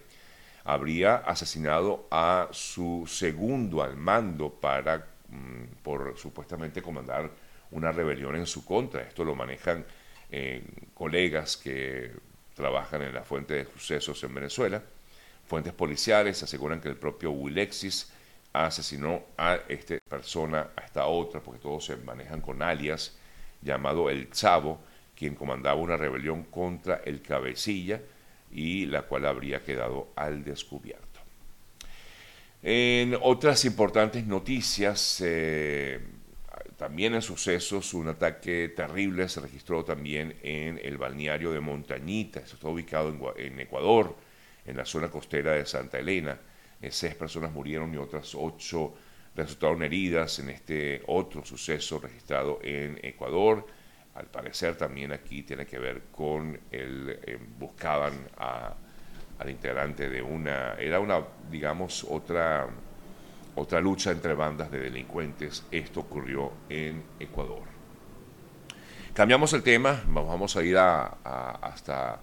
habría 0.64 1.16
asesinado 1.16 2.08
a 2.10 2.48
su 2.50 3.04
segundo 3.08 3.82
al 3.82 3.96
mando 3.96 4.50
para, 4.50 5.06
mm, 5.28 5.82
por 5.82 6.18
supuestamente 6.18 6.82
comandar 6.82 7.30
una 7.70 7.92
rebelión 7.92 8.36
en 8.36 8.46
su 8.46 8.64
contra. 8.64 9.02
Esto 9.02 9.24
lo 9.24 9.34
manejan 9.34 9.84
eh, 10.30 10.62
colegas 10.94 11.56
que 11.56 12.12
trabajan 12.54 13.02
en 13.02 13.14
la 13.14 13.22
fuente 13.22 13.54
de 13.54 13.64
sucesos 13.64 14.22
en 14.24 14.34
Venezuela. 14.34 14.82
Fuentes 15.46 15.72
policiales 15.72 16.42
aseguran 16.42 16.80
que 16.80 16.88
el 16.88 16.96
propio 16.96 17.30
Wilexis 17.30 18.12
asesinó 18.52 19.22
a 19.38 19.58
esta 19.68 19.98
persona, 20.08 20.68
a 20.76 20.82
esta 20.82 21.06
otra, 21.06 21.40
porque 21.40 21.60
todos 21.60 21.86
se 21.86 21.96
manejan 21.96 22.40
con 22.40 22.62
alias, 22.62 23.16
llamado 23.62 24.10
El 24.10 24.30
Chavo, 24.30 24.80
quien 25.18 25.34
comandaba 25.34 25.74
una 25.74 25.96
rebelión 25.96 26.44
contra 26.44 27.02
el 27.04 27.20
cabecilla 27.22 28.00
y 28.52 28.86
la 28.86 29.02
cual 29.02 29.26
habría 29.26 29.64
quedado 29.64 30.12
al 30.14 30.44
descubierto. 30.44 31.18
En 32.62 33.16
otras 33.20 33.64
importantes 33.64 34.24
noticias, 34.26 35.20
eh, 35.24 35.98
también 36.76 37.14
en 37.14 37.22
sucesos, 37.22 37.94
un 37.94 38.08
ataque 38.08 38.68
terrible 38.68 39.28
se 39.28 39.40
registró 39.40 39.84
también 39.84 40.36
en 40.42 40.80
el 40.82 40.96
balneario 40.96 41.50
de 41.50 41.58
Montañita, 41.58 42.38
esto 42.38 42.54
está 42.54 42.68
ubicado 42.68 43.34
en, 43.36 43.58
Ecuador, 43.58 44.14
en 44.64 44.76
la 44.76 44.84
zona 44.84 45.10
costera 45.10 45.52
de 45.52 45.66
Santa 45.66 45.98
Elena. 45.98 46.38
Eh, 46.80 46.92
seis 46.92 47.16
personas 47.16 47.50
murieron 47.50 47.92
y 47.92 47.96
otras 47.96 48.36
ocho 48.36 48.94
resultaron 49.34 49.82
heridas 49.82 50.38
en 50.38 50.50
este 50.50 51.02
otro 51.08 51.44
suceso 51.44 51.98
registrado 51.98 52.60
en 52.62 53.00
Ecuador 53.02 53.66
al 54.18 54.26
parecer 54.26 54.76
también 54.76 55.12
aquí 55.12 55.44
tiene 55.44 55.64
que 55.64 55.78
ver 55.78 56.02
con 56.10 56.58
el, 56.72 57.20
eh, 57.22 57.38
buscaban 57.58 58.14
al 59.38 59.48
integrante 59.48 60.08
de 60.08 60.20
una, 60.20 60.74
era 60.74 60.98
una, 60.98 61.22
digamos, 61.48 62.04
otra, 62.08 62.66
otra 63.54 63.80
lucha 63.80 64.10
entre 64.10 64.34
bandas 64.34 64.72
de 64.72 64.80
delincuentes. 64.80 65.64
Esto 65.70 66.00
ocurrió 66.00 66.50
en 66.68 67.00
Ecuador. 67.20 67.62
Cambiamos 69.14 69.52
el 69.52 69.62
tema, 69.62 70.02
vamos 70.08 70.56
a 70.56 70.62
ir 70.64 70.76
a, 70.76 71.06
hasta 71.62 72.20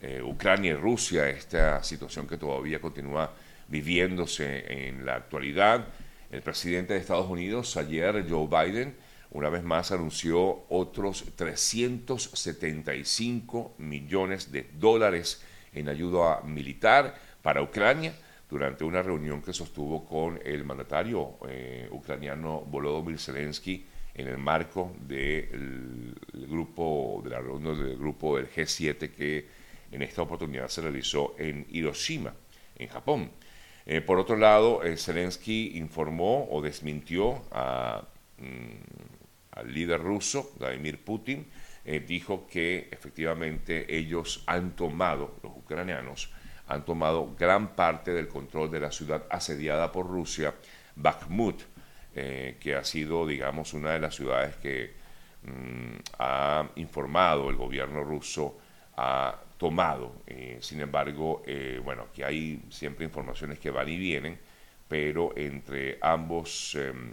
eh, 0.00 0.22
Ucrania 0.22 0.72
y 0.72 0.76
Rusia, 0.76 1.28
esta 1.28 1.82
situación 1.82 2.26
que 2.26 2.38
todavía 2.38 2.80
continúa 2.80 3.30
viviéndose 3.68 4.86
en 4.88 5.04
la 5.04 5.16
actualidad. 5.16 5.88
El 6.30 6.40
presidente 6.40 6.94
de 6.94 7.00
Estados 7.00 7.28
Unidos, 7.28 7.76
ayer 7.76 8.24
Joe 8.28 8.48
Biden, 8.48 8.96
una 9.34 9.50
vez 9.50 9.62
más 9.62 9.92
anunció 9.92 10.64
otros 10.70 11.26
375 11.36 13.74
millones 13.78 14.50
de 14.50 14.70
dólares 14.78 15.44
en 15.72 15.88
ayuda 15.88 16.40
militar 16.42 17.14
para 17.42 17.60
Ucrania 17.60 18.14
durante 18.48 18.84
una 18.84 19.02
reunión 19.02 19.42
que 19.42 19.52
sostuvo 19.52 20.04
con 20.04 20.38
el 20.44 20.62
mandatario 20.64 21.38
eh, 21.48 21.88
ucraniano 21.90 22.60
Volodymyr 22.60 23.18
Zelensky 23.18 23.84
en 24.14 24.28
el 24.28 24.38
marco 24.38 24.94
del 25.00 26.14
grupo 26.32 27.20
de 27.24 27.30
la 27.30 27.40
reunión 27.40 27.76
del 27.76 27.98
grupo 27.98 28.36
del 28.36 28.48
G7 28.48 29.10
que 29.10 29.48
en 29.90 30.02
esta 30.02 30.22
oportunidad 30.22 30.68
se 30.68 30.82
realizó 30.82 31.34
en 31.38 31.66
Hiroshima, 31.70 32.32
en 32.76 32.86
Japón. 32.88 33.32
Eh, 33.86 34.00
por 34.00 34.20
otro 34.20 34.36
lado, 34.36 34.84
eh, 34.84 34.96
Zelensky 34.96 35.76
informó 35.76 36.48
o 36.50 36.62
desmintió 36.62 37.42
a 37.50 38.06
mm, 38.38 39.13
al 39.54 39.72
líder 39.72 40.00
ruso, 40.00 40.52
Vladimir 40.58 41.02
Putin, 41.02 41.46
eh, 41.84 42.00
dijo 42.00 42.46
que 42.46 42.88
efectivamente 42.90 43.94
ellos 43.94 44.42
han 44.46 44.74
tomado, 44.74 45.36
los 45.42 45.52
ucranianos, 45.56 46.30
han 46.66 46.84
tomado 46.84 47.34
gran 47.38 47.74
parte 47.74 48.12
del 48.12 48.26
control 48.26 48.70
de 48.70 48.80
la 48.80 48.90
ciudad 48.90 49.26
asediada 49.30 49.92
por 49.92 50.06
Rusia, 50.06 50.54
Bakhmut, 50.96 51.60
eh, 52.14 52.56
que 52.58 52.74
ha 52.74 52.84
sido, 52.84 53.26
digamos, 53.26 53.74
una 53.74 53.90
de 53.90 54.00
las 54.00 54.14
ciudades 54.14 54.56
que 54.56 54.94
mm, 55.42 55.96
ha 56.18 56.70
informado 56.76 57.50
el 57.50 57.56
gobierno 57.56 58.02
ruso, 58.02 58.58
ha 58.96 59.36
tomado. 59.58 60.22
Eh, 60.26 60.58
sin 60.60 60.80
embargo, 60.80 61.42
bueno, 61.84 62.06
aquí 62.10 62.22
hay 62.22 62.62
siempre 62.70 63.04
informaciones 63.04 63.58
que 63.58 63.70
van 63.70 63.88
y 63.88 63.98
vienen, 63.98 64.38
pero 64.88 65.36
entre 65.36 65.98
ambos 66.00 66.76
em, 66.76 67.12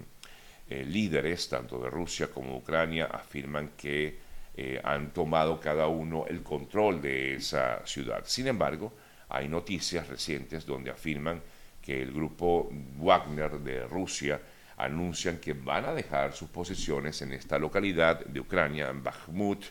eh, 0.72 0.86
líderes, 0.86 1.50
tanto 1.50 1.78
de 1.80 1.90
Rusia 1.90 2.28
como 2.28 2.52
de 2.52 2.58
Ucrania, 2.60 3.06
afirman 3.12 3.72
que 3.76 4.18
eh, 4.56 4.80
han 4.82 5.12
tomado 5.12 5.60
cada 5.60 5.88
uno 5.88 6.26
el 6.30 6.44
control 6.44 7.02
de 7.02 7.36
esa 7.36 7.86
ciudad. 7.86 8.24
Sin 8.26 8.48
embargo, 8.48 8.94
hay 9.28 9.50
noticias 9.50 10.08
recientes 10.08 10.66
donde 10.66 10.90
afirman 10.90 11.42
que 11.82 12.02
el 12.02 12.14
grupo 12.14 12.70
Wagner 12.98 13.60
de 13.60 13.86
Rusia 13.86 14.40
anuncian 14.78 15.40
que 15.40 15.52
van 15.52 15.84
a 15.84 15.94
dejar 15.94 16.32
sus 16.32 16.48
posiciones 16.48 17.22
en 17.22 17.34
esta 17.34 17.60
localidad 17.60 18.24
de 18.26 18.40
Ucrania, 18.40 18.88
en 18.90 19.04
Bakhmut, 19.04 19.66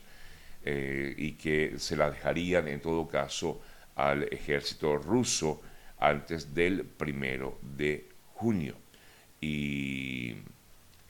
eh, 0.62 1.14
y 1.16 1.32
que 1.32 1.78
se 1.78 1.96
la 1.96 2.10
dejarían 2.10 2.68
en 2.68 2.80
todo 2.82 3.08
caso 3.08 3.62
al 3.94 4.24
ejército 4.24 4.98
ruso 4.98 5.62
antes 5.98 6.52
del 6.54 6.84
primero 6.84 7.58
de 7.62 8.06
junio. 8.34 8.74
Y 9.40 10.36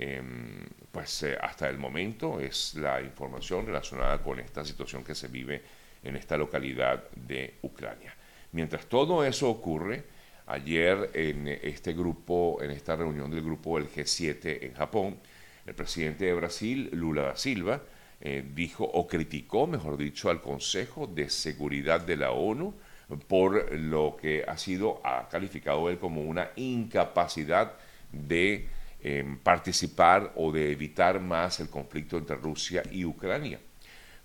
Em, 0.02 0.64
pues 0.90 1.24
eh, 1.24 1.36
hasta 1.38 1.68
el 1.68 1.76
momento 1.76 2.40
es 2.40 2.74
la 2.74 3.02
información 3.02 3.66
relacionada 3.66 4.22
con 4.22 4.40
esta 4.40 4.64
situación 4.64 5.04
que 5.04 5.14
se 5.14 5.28
vive 5.28 5.60
en 6.02 6.16
esta 6.16 6.38
localidad 6.38 7.10
de 7.10 7.58
Ucrania. 7.60 8.16
Mientras 8.52 8.86
todo 8.86 9.22
eso 9.26 9.50
ocurre, 9.50 10.04
ayer 10.46 11.10
en 11.12 11.46
este 11.48 11.92
grupo, 11.92 12.62
en 12.62 12.70
esta 12.70 12.96
reunión 12.96 13.30
del 13.30 13.42
grupo 13.42 13.78
del 13.78 13.90
G7 13.90 14.62
en 14.62 14.72
Japón, 14.72 15.18
el 15.66 15.74
presidente 15.74 16.24
de 16.24 16.32
Brasil, 16.32 16.88
Lula 16.94 17.22
da 17.24 17.36
Silva, 17.36 17.82
eh, 18.22 18.42
dijo 18.54 18.84
o 18.84 19.06
criticó, 19.06 19.66
mejor 19.66 19.98
dicho, 19.98 20.30
al 20.30 20.40
Consejo 20.40 21.08
de 21.08 21.28
Seguridad 21.28 22.00
de 22.00 22.16
la 22.16 22.30
ONU 22.30 22.72
por 23.28 23.70
lo 23.74 24.16
que 24.18 24.44
ha 24.48 24.56
sido, 24.56 25.02
ha 25.04 25.28
calificado 25.28 25.90
él 25.90 25.98
como 25.98 26.22
una 26.22 26.52
incapacidad 26.56 27.74
de 28.12 28.66
participar 29.42 30.32
o 30.36 30.52
de 30.52 30.72
evitar 30.72 31.20
más 31.20 31.60
el 31.60 31.70
conflicto 31.70 32.18
entre 32.18 32.36
Rusia 32.36 32.82
y 32.90 33.04
Ucrania. 33.04 33.58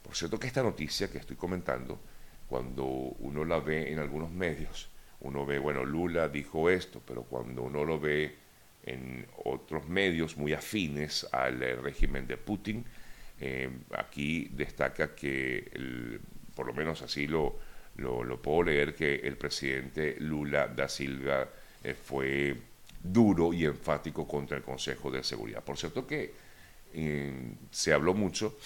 Por 0.01 0.15
cierto 0.15 0.39
que 0.39 0.47
esta 0.47 0.61
noticia 0.61 1.09
que 1.09 1.17
estoy 1.17 1.35
comentando, 1.35 1.99
cuando 2.47 2.85
uno 2.85 3.45
la 3.45 3.59
ve 3.59 3.91
en 3.91 3.99
algunos 3.99 4.31
medios, 4.31 4.89
uno 5.21 5.45
ve, 5.45 5.57
bueno, 5.57 5.83
Lula 5.83 6.27
dijo 6.29 6.69
esto, 6.69 7.01
pero 7.05 7.23
cuando 7.23 7.63
uno 7.63 7.83
lo 7.83 7.99
ve 7.99 8.35
en 8.83 9.25
otros 9.43 9.87
medios 9.87 10.37
muy 10.37 10.53
afines 10.53 11.27
al 11.31 11.59
régimen 11.81 12.27
de 12.27 12.37
Putin, 12.37 12.85
eh, 13.39 13.69
aquí 13.97 14.49
destaca 14.51 15.15
que, 15.15 16.19
por 16.53 16.67
lo 16.67 16.73
menos 16.73 17.01
así 17.01 17.27
lo, 17.27 17.57
lo, 17.97 18.41
puedo 18.41 18.63
leer, 18.63 18.93
que 18.93 19.15
el 19.15 19.37
presidente 19.37 20.17
Lula 20.19 20.67
da 20.67 20.87
Silva 20.87 21.49
eh, 21.83 21.93
fue 21.93 22.55
duro 23.11 23.53
y 23.53 23.65
enfático 23.65 24.27
contra 24.27 24.57
el 24.57 24.63
Consejo 24.63 25.11
de 25.11 25.23
Seguridad. 25.23 25.63
Por 25.63 25.77
cierto 25.77 26.05
que 26.05 26.33
eh, 26.93 27.53
se 27.71 27.93
habló 27.93 28.13
mucho 28.13 28.57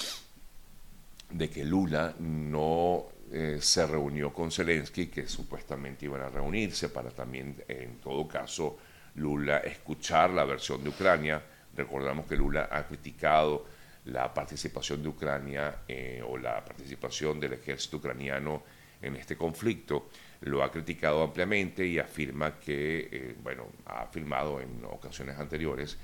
de 1.31 1.49
que 1.49 1.63
Lula 1.63 2.15
no 2.19 3.05
eh, 3.31 3.57
se 3.61 3.85
reunió 3.85 4.33
con 4.33 4.51
Zelensky, 4.51 5.07
que 5.07 5.27
supuestamente 5.27 6.05
iban 6.05 6.21
a 6.21 6.29
reunirse 6.29 6.89
para 6.89 7.11
también, 7.11 7.55
en 7.67 7.97
todo 7.97 8.27
caso, 8.27 8.77
Lula 9.15 9.59
escuchar 9.59 10.31
la 10.31 10.45
versión 10.45 10.83
de 10.83 10.89
Ucrania. 10.89 11.41
Recordamos 11.75 12.25
que 12.25 12.35
Lula 12.35 12.69
ha 12.71 12.85
criticado 12.87 13.65
la 14.05 14.33
participación 14.33 15.03
de 15.03 15.09
Ucrania 15.09 15.81
eh, 15.87 16.23
o 16.25 16.37
la 16.37 16.63
participación 16.63 17.39
del 17.39 17.53
ejército 17.53 17.97
ucraniano 17.97 18.63
en 19.01 19.15
este 19.15 19.35
conflicto. 19.35 20.09
Lo 20.41 20.63
ha 20.63 20.71
criticado 20.71 21.23
ampliamente 21.23 21.85
y 21.85 21.99
afirma 21.99 22.59
que, 22.59 23.09
eh, 23.11 23.35
bueno, 23.43 23.67
ha 23.85 24.03
afirmado 24.03 24.61
en 24.61 24.83
ocasiones 24.85 25.37
anteriores 25.37 25.97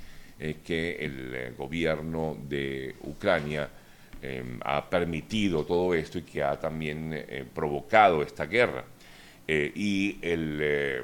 que 0.66 0.98
el 1.00 1.54
gobierno 1.56 2.36
de 2.50 2.94
Ucrania 3.04 3.70
ha 4.64 4.90
permitido 4.90 5.66
todo 5.66 5.94
esto 5.94 6.20
y 6.20 6.24
que 6.24 6.44
ha 6.44 6.60
también 6.60 7.12
eh, 7.14 7.46
provocado 7.54 8.22
esta 8.22 8.46
guerra. 8.46 8.84
Eh, 9.48 9.72
y 9.76 10.18
eh, 10.22 11.04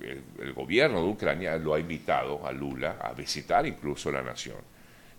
el, 0.00 0.22
el, 0.40 0.52
gobierno 0.52 1.02
de 1.02 1.08
Ucrania 1.08 1.56
lo 1.56 1.74
ha 1.74 1.80
invitado 1.80 2.46
a 2.46 2.52
Lula 2.52 2.98
a 3.00 3.12
visitar 3.12 3.66
incluso 3.66 4.12
la 4.12 4.22
nación. 4.22 4.58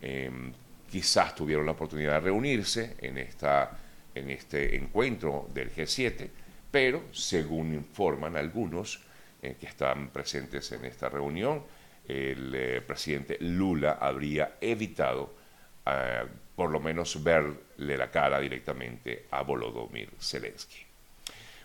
Em, 0.01 0.51
quizás 0.89 1.35
tuvieron 1.35 1.65
la 1.65 1.73
oportunidad 1.73 2.13
de 2.13 2.19
reunirse 2.21 2.95
en, 2.99 3.17
esta, 3.17 3.77
en 4.15 4.29
este 4.29 4.75
encuentro 4.75 5.47
del 5.53 5.71
G7, 5.71 6.29
pero 6.71 7.03
según 7.11 7.73
informan 7.73 8.37
algunos 8.37 9.01
que 9.41 9.65
están 9.65 10.09
presentes 10.09 10.71
en 10.71 10.85
esta 10.85 11.09
reunión, 11.09 11.63
el 12.07 12.83
presidente 12.85 13.37
Lula 13.41 13.97
habría 13.99 14.57
evitado 14.61 15.33
por 16.55 16.69
lo 16.69 16.79
menos 16.79 17.23
verle 17.23 17.97
la 17.97 18.11
cara 18.11 18.39
directamente 18.39 19.25
a 19.31 19.41
Volodymyr 19.41 20.09
Zelensky. 20.19 20.91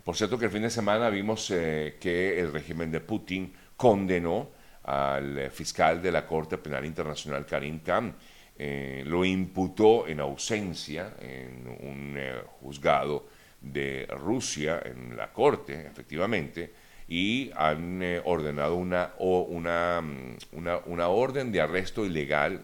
Por 0.02 0.16
cierto 0.16 0.38
que 0.38 0.46
el 0.46 0.50
fin 0.52 0.62
de 0.62 0.70
semana 0.70 1.10
vimos 1.10 1.50
eh, 1.50 1.96
que 2.00 2.38
el 2.38 2.52
régimen 2.52 2.90
de 2.92 3.00
Putin 3.00 3.52
condenó 3.76 4.50
al 4.84 5.50
fiscal 5.50 6.00
de 6.00 6.12
la 6.12 6.24
Corte 6.24 6.58
Penal 6.58 6.84
Internacional 6.84 7.44
Karim 7.44 7.80
Khan, 7.80 8.14
eh, 8.56 9.02
lo 9.04 9.24
imputó 9.24 10.06
en 10.06 10.20
ausencia 10.20 11.14
en 11.20 11.66
un 11.66 12.14
eh, 12.16 12.40
juzgado 12.60 13.26
de 13.72 14.06
Rusia, 14.10 14.82
en 14.84 15.16
la 15.16 15.32
Corte, 15.32 15.86
efectivamente, 15.86 16.72
y 17.08 17.50
han 17.54 18.02
ordenado 18.24 18.74
una, 18.74 19.12
una, 19.18 20.00
mm, 20.00 20.36
una, 20.52 20.78
una, 20.86 21.08
orden 21.08 21.52
de 21.52 21.60
arresto 21.60 22.04
ilegal 22.04 22.62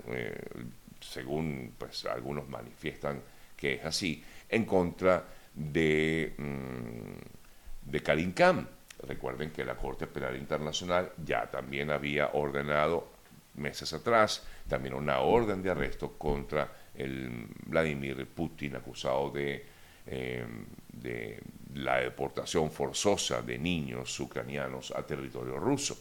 según 1.00 1.74
pues, 1.78 2.04
algunos 2.06 2.48
manifiestan 2.48 3.20
que 3.56 3.74
es 3.74 3.84
así, 3.84 4.22
en 4.48 4.64
contra 4.64 5.24
de, 5.54 6.34
mm, 6.36 7.90
de 7.90 8.02
Karim 8.02 8.32
Khan. 8.32 8.68
Recuerden 9.06 9.50
que 9.50 9.64
la 9.64 9.76
Corte 9.76 10.06
Penal 10.06 10.36
Internacional 10.36 11.12
ya 11.24 11.50
también 11.50 11.90
había 11.90 12.30
ordenado 12.32 13.08
meses 13.54 13.92
atrás 13.92 14.46
también 14.68 14.94
una 14.94 15.18
orden 15.20 15.62
de 15.62 15.70
arresto 15.70 16.12
contra 16.16 16.72
el 16.94 17.46
Vladimir 17.66 18.26
Putin 18.26 18.76
acusado 18.76 19.30
de, 19.30 19.64
eh, 20.06 20.44
de 20.92 21.40
la 21.74 22.00
deportación 22.00 22.70
forzosa 22.70 23.42
de 23.42 23.58
niños 23.58 24.18
ucranianos 24.20 24.90
a 24.90 25.06
territorio 25.06 25.58
ruso. 25.58 25.96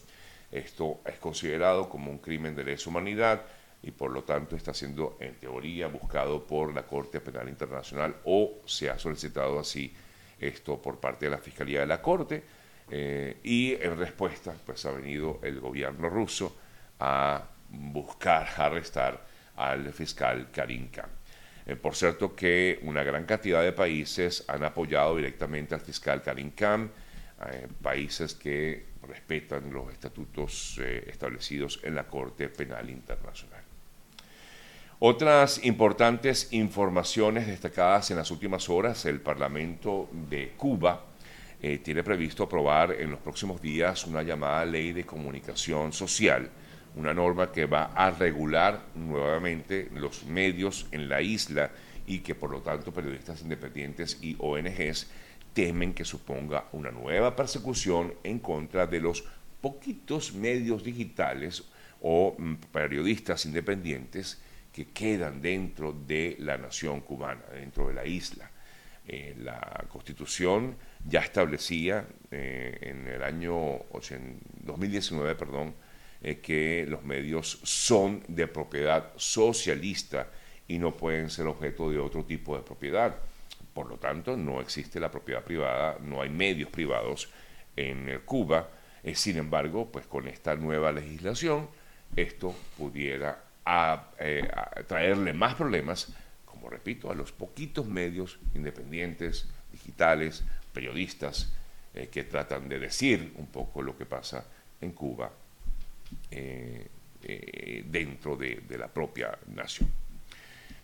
Esto 0.50 1.00
es 1.06 1.18
considerado 1.18 1.88
como 1.88 2.10
un 2.10 2.18
crimen 2.18 2.54
de 2.54 2.64
lesa 2.64 2.90
humanidad 2.90 3.42
y 3.82 3.90
por 3.90 4.10
lo 4.10 4.22
tanto 4.22 4.54
está 4.54 4.72
siendo 4.74 5.16
en 5.18 5.34
teoría 5.36 5.88
buscado 5.88 6.46
por 6.46 6.74
la 6.74 6.86
Corte 6.86 7.20
Penal 7.20 7.48
Internacional 7.48 8.16
o 8.24 8.60
se 8.64 8.90
ha 8.90 8.98
solicitado 8.98 9.58
así 9.58 9.92
esto 10.38 10.80
por 10.80 11.00
parte 11.00 11.26
de 11.26 11.30
la 11.30 11.38
Fiscalía 11.38 11.80
de 11.80 11.86
la 11.86 12.02
Corte 12.02 12.42
eh, 12.90 13.38
y 13.42 13.74
en 13.74 13.96
respuesta 13.96 14.54
pues 14.64 14.84
ha 14.84 14.92
venido 14.92 15.40
el 15.42 15.58
gobierno 15.60 16.08
ruso 16.08 16.56
a 17.00 17.42
buscar 17.70 18.48
arrestar 18.56 19.24
al 19.56 19.92
fiscal 19.92 20.50
Karim 20.52 20.90
Khan. 20.90 21.10
Eh, 21.66 21.76
por 21.76 21.94
cierto 21.94 22.34
que 22.34 22.78
una 22.82 23.02
gran 23.02 23.24
cantidad 23.24 23.62
de 23.62 23.72
países 23.72 24.44
han 24.48 24.64
apoyado 24.64 25.16
directamente 25.16 25.74
al 25.74 25.80
fiscal 25.80 26.22
Karim 26.22 26.50
Khan, 26.50 26.90
eh, 27.50 27.68
países 27.80 28.34
que 28.34 28.86
respetan 29.06 29.72
los 29.72 29.92
estatutos 29.92 30.78
establecidos 30.78 31.80
en 31.82 31.96
la 31.96 32.04
Corte 32.04 32.48
Penal 32.48 32.88
Internacional. 32.88 33.62
Otras 35.04 35.64
importantes 35.64 36.52
informaciones 36.52 37.48
destacadas 37.48 38.12
en 38.12 38.18
las 38.18 38.30
últimas 38.30 38.68
horas, 38.68 39.04
el 39.04 39.20
Parlamento 39.20 40.08
de 40.12 40.52
Cuba 40.56 41.06
eh, 41.60 41.78
tiene 41.78 42.04
previsto 42.04 42.44
aprobar 42.44 42.92
en 42.92 43.10
los 43.10 43.18
próximos 43.18 43.60
días 43.60 44.06
una 44.06 44.22
llamada 44.22 44.64
ley 44.64 44.92
de 44.92 45.04
comunicación 45.04 45.92
social, 45.92 46.48
una 46.96 47.14
norma 47.14 47.50
que 47.50 47.66
va 47.66 47.92
a 47.94 48.10
regular 48.10 48.82
nuevamente 48.94 49.88
los 49.94 50.24
medios 50.24 50.86
en 50.92 51.08
la 51.08 51.22
isla 51.22 51.70
y 52.06 52.18
que 52.20 52.34
por 52.34 52.50
lo 52.50 52.60
tanto 52.60 52.92
periodistas 52.92 53.42
independientes 53.42 54.18
y 54.20 54.36
ONGs 54.38 55.08
temen 55.52 55.94
que 55.94 56.04
suponga 56.04 56.64
una 56.72 56.90
nueva 56.90 57.36
persecución 57.36 58.14
en 58.24 58.38
contra 58.38 58.86
de 58.86 59.00
los 59.00 59.24
poquitos 59.60 60.34
medios 60.34 60.82
digitales 60.82 61.64
o 62.00 62.34
mm, 62.36 62.54
periodistas 62.72 63.46
independientes 63.46 64.40
que 64.72 64.88
quedan 64.88 65.40
dentro 65.40 65.92
de 65.92 66.36
la 66.40 66.56
nación 66.56 67.00
cubana, 67.00 67.42
dentro 67.52 67.88
de 67.88 67.94
la 67.94 68.06
isla. 68.06 68.50
Eh, 69.06 69.34
la 69.38 69.84
constitución 69.88 70.76
ya 71.06 71.20
establecía 71.20 72.06
eh, 72.30 72.78
en 72.80 73.06
el 73.06 73.22
año 73.22 73.80
2019 74.64 75.34
perdón, 75.34 75.74
eh, 76.24 76.38
que 76.38 76.86
los 76.88 77.02
medios 77.02 77.58
son 77.64 78.22
de 78.28 78.46
propiedad 78.46 79.10
socialista 79.16 80.28
y 80.68 80.78
no 80.78 80.96
pueden 80.96 81.28
ser 81.30 81.48
objeto 81.48 81.90
de 81.90 81.98
otro 81.98 82.24
tipo 82.24 82.56
de 82.56 82.62
propiedad. 82.62 83.16
Por 83.74 83.88
lo 83.88 83.96
tanto, 83.96 84.36
no 84.36 84.60
existe 84.60 85.00
la 85.00 85.10
propiedad 85.10 85.42
privada, 85.42 85.98
no 86.00 86.22
hay 86.22 86.30
medios 86.30 86.70
privados 86.70 87.28
en 87.74 88.20
Cuba. 88.24 88.68
sin 89.14 89.36
embargo, 89.36 89.90
pues 89.90 90.06
con 90.06 90.28
esta 90.28 90.54
nueva 90.54 90.92
legislación, 90.92 91.68
esto 92.14 92.54
pudiera 92.78 93.42
eh, 94.20 94.48
traerle 94.86 95.32
más 95.32 95.56
problemas, 95.56 96.14
como 96.44 96.70
repito, 96.70 97.10
a 97.10 97.16
los 97.16 97.32
poquitos 97.32 97.86
medios 97.86 98.38
independientes, 98.54 99.48
digitales, 99.72 100.44
periodistas, 100.72 101.52
eh, 101.94 102.06
que 102.12 102.22
tratan 102.22 102.68
de 102.68 102.78
decir 102.78 103.32
un 103.36 103.46
poco 103.46 103.82
lo 103.82 103.98
que 103.98 104.06
pasa 104.06 104.46
en 104.80 104.92
Cuba 104.92 105.32
eh, 106.30 106.88
dentro 107.86 108.36
de, 108.36 108.62
de, 108.68 108.78
la 108.78 108.88
propia 108.88 109.38
nación. 109.54 109.88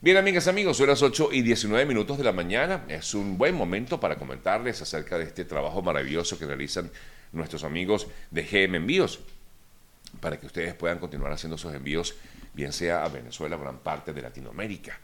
Bien, 0.00 0.16
amigas, 0.16 0.46
amigos, 0.46 0.76
son 0.76 0.86
las 0.86 1.02
8 1.02 1.30
y 1.32 1.42
19 1.42 1.84
minutos 1.84 2.16
de 2.18 2.24
la 2.24 2.32
mañana. 2.32 2.84
Es 2.88 3.14
un 3.14 3.36
buen 3.36 3.54
momento 3.54 3.98
para 3.98 4.16
comentarles 4.16 4.80
acerca 4.80 5.18
de 5.18 5.24
este 5.24 5.44
trabajo 5.44 5.82
maravilloso 5.82 6.38
que 6.38 6.46
realizan 6.46 6.90
nuestros 7.32 7.64
amigos 7.64 8.06
de 8.30 8.44
GM 8.44 8.76
Envíos, 8.76 9.20
para 10.20 10.38
que 10.38 10.46
ustedes 10.46 10.74
puedan 10.74 10.98
continuar 10.98 11.32
haciendo 11.32 11.58
sus 11.58 11.74
envíos 11.74 12.14
bien 12.54 12.72
sea 12.72 13.04
a 13.04 13.08
Venezuela 13.08 13.56
o 13.56 13.60
gran 13.60 13.78
parte 13.78 14.12
de 14.12 14.22
Latinoamérica. 14.22 14.98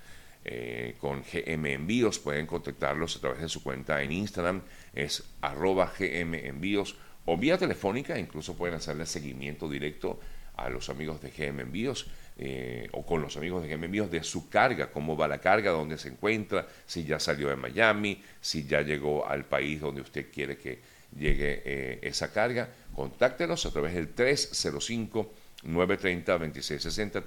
Eh, 0.44 0.96
con 0.98 1.22
GM 1.22 1.72
Envíos 1.72 2.18
pueden 2.18 2.46
contactarlos 2.46 3.16
a 3.16 3.20
través 3.20 3.40
de 3.40 3.48
su 3.48 3.62
cuenta 3.62 4.02
en 4.02 4.12
Instagram, 4.12 4.62
es 4.92 5.24
arroba 5.40 5.92
GM 5.98 6.34
Envíos 6.46 6.96
o 7.26 7.36
vía 7.36 7.58
telefónica, 7.58 8.18
incluso 8.18 8.56
pueden 8.56 8.76
hacerle 8.76 9.06
seguimiento 9.06 9.68
directo 9.68 10.20
a 10.56 10.68
los 10.68 10.88
amigos 10.88 11.20
de 11.20 11.30
GM 11.30 11.60
Envíos 11.60 12.06
eh, 12.38 12.88
o 12.92 13.04
con 13.04 13.22
los 13.22 13.36
amigos 13.36 13.62
de 13.62 13.68
GM 13.68 13.84
Envíos 13.84 14.10
de 14.10 14.22
su 14.22 14.48
carga, 14.48 14.90
cómo 14.90 15.16
va 15.16 15.26
la 15.26 15.38
carga, 15.38 15.70
dónde 15.70 15.98
se 15.98 16.08
encuentra, 16.08 16.66
si 16.86 17.04
ya 17.04 17.18
salió 17.18 17.48
de 17.48 17.56
Miami, 17.56 18.22
si 18.40 18.66
ya 18.66 18.82
llegó 18.82 19.26
al 19.26 19.44
país 19.46 19.80
donde 19.80 20.02
usted 20.02 20.26
quiere 20.32 20.58
que 20.58 20.80
llegue 21.16 21.62
eh, 21.64 21.98
esa 22.02 22.32
carga. 22.32 22.68
Contáctenos 22.94 23.66
a 23.66 23.70
través 23.70 23.94
del 23.94 24.08
305 24.08 25.32
930-2660, 25.64 27.24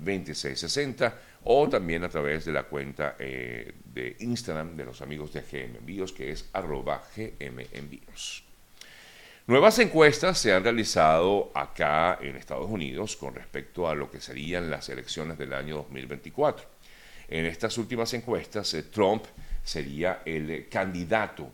305-930-2660 0.00 1.12
o 1.44 1.68
también 1.68 2.04
a 2.04 2.08
través 2.08 2.44
de 2.44 2.52
la 2.52 2.64
cuenta 2.64 3.16
eh, 3.18 3.74
de 3.84 4.16
Instagram 4.20 4.76
de 4.76 4.84
los 4.84 5.02
amigos 5.02 5.32
de 5.32 5.42
GM 5.42 5.78
Envíos 5.78 6.12
que 6.12 6.30
es 6.30 6.48
arroba 6.52 7.02
GM 7.16 7.66
Envíos. 7.72 8.44
Nuevas 9.46 9.78
encuestas 9.80 10.38
se 10.38 10.52
han 10.52 10.62
realizado 10.62 11.50
acá 11.54 12.18
en 12.20 12.36
Estados 12.36 12.70
Unidos 12.70 13.16
con 13.16 13.34
respecto 13.34 13.88
a 13.88 13.94
lo 13.94 14.08
que 14.08 14.20
serían 14.20 14.70
las 14.70 14.88
elecciones 14.88 15.36
del 15.36 15.52
año 15.52 15.78
2024. 15.78 16.64
En 17.28 17.46
estas 17.46 17.76
últimas 17.76 18.14
encuestas, 18.14 18.72
eh, 18.74 18.84
Trump 18.84 19.24
sería 19.64 20.22
el 20.24 20.68
candidato 20.68 21.50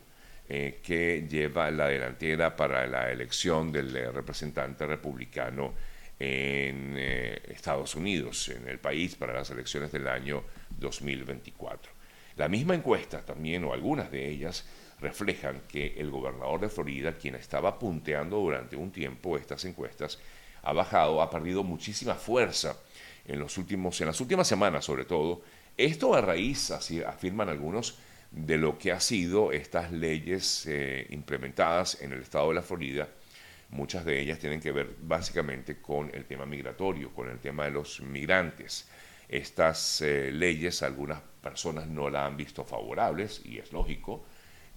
eh, 0.51 0.79
que 0.83 1.27
lleva 1.29 1.69
la 1.69 1.87
delantera 1.87 2.55
para 2.55 2.87
la 2.87 3.11
elección 3.11 3.71
del 3.71 3.95
eh, 3.95 4.11
representante 4.11 4.85
republicano 4.87 5.73
en 6.19 6.95
eh, 6.97 7.41
Estados 7.47 7.95
Unidos, 7.95 8.49
en 8.49 8.67
el 8.67 8.79
país, 8.79 9.15
para 9.15 9.33
las 9.33 9.49
elecciones 9.49 9.91
del 9.91 10.07
año 10.07 10.43
2024. 10.77 11.91
La 12.35 12.49
misma 12.49 12.75
encuesta 12.75 13.25
también, 13.25 13.63
o 13.63 13.73
algunas 13.73 14.11
de 14.11 14.29
ellas, 14.29 14.65
reflejan 14.99 15.61
que 15.67 15.95
el 15.97 16.09
gobernador 16.09 16.61
de 16.61 16.69
Florida, 16.69 17.13
quien 17.13 17.35
estaba 17.35 17.79
punteando 17.79 18.37
durante 18.37 18.75
un 18.75 18.91
tiempo 18.91 19.37
estas 19.37 19.63
encuestas, 19.65 20.19
ha 20.63 20.73
bajado, 20.73 21.21
ha 21.21 21.29
perdido 21.29 21.63
muchísima 21.63 22.15
fuerza 22.15 22.75
en, 23.25 23.39
los 23.39 23.57
últimos, 23.57 23.99
en 24.01 24.07
las 24.07 24.19
últimas 24.19 24.47
semanas 24.47 24.85
sobre 24.85 25.05
todo. 25.05 25.41
Esto 25.77 26.13
a 26.13 26.21
raíz, 26.21 26.71
así 26.71 27.01
afirman 27.01 27.47
algunos, 27.47 27.97
de 28.31 28.57
lo 28.57 28.77
que 28.77 28.91
ha 28.91 28.99
sido 28.99 29.51
estas 29.51 29.91
leyes 29.91 30.65
eh, 30.67 31.07
implementadas 31.09 32.01
en 32.01 32.11
el 32.11 32.21
estado 32.21 32.49
de 32.49 32.55
la 32.55 32.61
Florida. 32.61 33.07
Muchas 33.69 34.03
de 34.05 34.19
ellas 34.19 34.39
tienen 34.39 34.59
que 34.59 34.71
ver 34.71 34.95
básicamente 35.01 35.81
con 35.81 36.09
el 36.13 36.25
tema 36.25 36.45
migratorio, 36.45 37.13
con 37.13 37.29
el 37.29 37.39
tema 37.39 37.65
de 37.65 37.71
los 37.71 38.01
migrantes. 38.01 38.89
Estas 39.27 40.01
eh, 40.01 40.31
leyes 40.31 40.81
algunas 40.81 41.21
personas 41.41 41.87
no 41.87 42.09
la 42.09 42.25
han 42.25 42.35
visto 42.35 42.63
favorables, 42.65 43.41
y 43.45 43.59
es 43.59 43.71
lógico, 43.71 44.25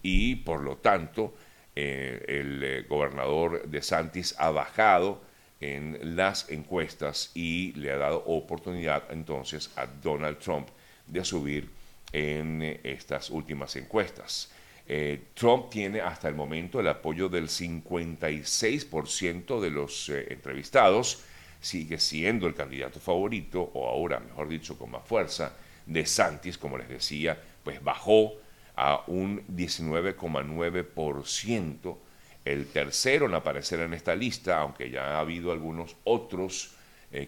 y 0.03 0.37
por 0.37 0.61
lo 0.61 0.77
tanto 0.77 1.35
eh, 1.75 2.23
el 2.29 2.87
gobernador 2.87 3.67
de 3.67 3.83
Santis 3.83 4.35
ha 4.39 4.51
bajado 4.51 5.23
en 5.63 6.17
las 6.17 6.51
encuestas 6.51 7.31
y 7.35 7.73
le 7.75 7.93
ha 7.93 7.97
dado 7.97 8.25
oportunidad 8.27 9.05
entonces 9.11 9.71
a 9.77 9.87
Donald 9.87 10.39
Trump 10.39 10.69
de 11.07 11.25
subir 11.25 11.71
en 12.13 12.63
eh, 12.63 12.81
estas 12.83 13.31
últimas 13.31 13.77
encuestas. 13.77 14.51
Eh, 14.89 15.29
Trump 15.35 15.71
tiene 15.71 16.01
hasta 16.01 16.29
el 16.29 16.35
momento 16.35 16.81
el 16.81 16.89
apoyo 16.89 17.29
del 17.29 17.47
56% 17.49 19.61
de 19.61 19.71
los 19.71 20.09
eh, 20.09 20.27
entrevistados, 20.31 21.23
sigue 21.61 21.99
siendo 21.99 22.49
el 22.49 22.55
candidato 22.55 22.99
favorito, 22.99 23.71
o 23.75 23.89
ahora, 23.89 24.19
mejor 24.21 24.49
dicho, 24.49 24.77
con 24.77 24.91
más 24.91 25.07
fuerza, 25.07 25.55
de 25.87 26.05
Santis, 26.07 26.59
como 26.59 26.77
les 26.79 26.89
decía, 26.89 27.41
pues 27.63 27.81
bajó 27.83 28.33
a 28.75 29.05
un 29.07 29.47
19,9%, 29.49 31.97
el 32.45 32.67
tercero 32.67 33.27
en 33.27 33.35
aparecer 33.35 33.79
en 33.81 33.95
esta 33.95 34.17
lista, 34.17 34.61
aunque 34.61 34.91
ya 34.91 35.17
ha 35.17 35.21
habido 35.21 35.53
algunos 35.53 35.95
otros 36.05 36.75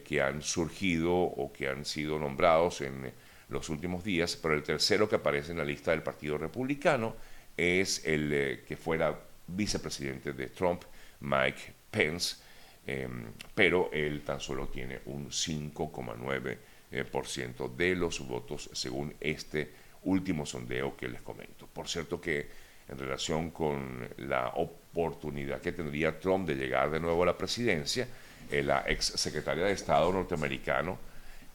que 0.02 0.22
han 0.22 0.42
surgido 0.42 1.14
o 1.14 1.52
que 1.52 1.68
han 1.68 1.84
sido 1.84 2.18
nombrados 2.18 2.80
en 2.80 3.12
los 3.48 3.68
últimos 3.68 4.02
días, 4.02 4.36
pero 4.36 4.54
el 4.54 4.62
tercero 4.62 5.08
que 5.08 5.16
aparece 5.16 5.52
en 5.52 5.58
la 5.58 5.64
lista 5.64 5.90
del 5.90 6.02
Partido 6.02 6.38
Republicano 6.38 7.14
es 7.56 8.04
el 8.04 8.32
eh, 8.32 8.64
que 8.66 8.76
fuera 8.76 9.18
vicepresidente 9.46 10.32
de 10.32 10.48
Trump, 10.48 10.82
Mike 11.20 11.72
Pence, 11.90 12.36
em, 12.86 13.26
pero 13.54 13.90
él 13.92 14.22
tan 14.22 14.40
solo 14.40 14.68
tiene 14.68 15.00
un 15.06 15.30
5,9% 15.30 16.56
eh, 16.92 17.70
de 17.76 17.94
los 17.94 18.20
votos 18.26 18.70
según 18.72 19.14
este 19.20 19.70
último 20.04 20.44
sondeo 20.44 20.96
que 20.96 21.08
les 21.08 21.22
comento. 21.22 21.66
Por 21.66 21.88
cierto 21.88 22.20
que 22.20 22.64
en 22.88 22.98
relación 22.98 23.50
con 23.50 24.08
la 24.18 24.48
oportunidad 24.56 25.60
que 25.60 25.72
tendría 25.72 26.18
Trump 26.18 26.46
de 26.46 26.54
llegar 26.54 26.90
de 26.90 27.00
nuevo 27.00 27.22
a 27.22 27.26
la 27.26 27.38
presidencia, 27.38 28.06
eh, 28.50 28.62
la 28.62 28.84
ex 28.86 29.06
secretaria 29.06 29.64
de 29.64 29.72
Estado 29.72 30.12
norteamericano, 30.12 30.98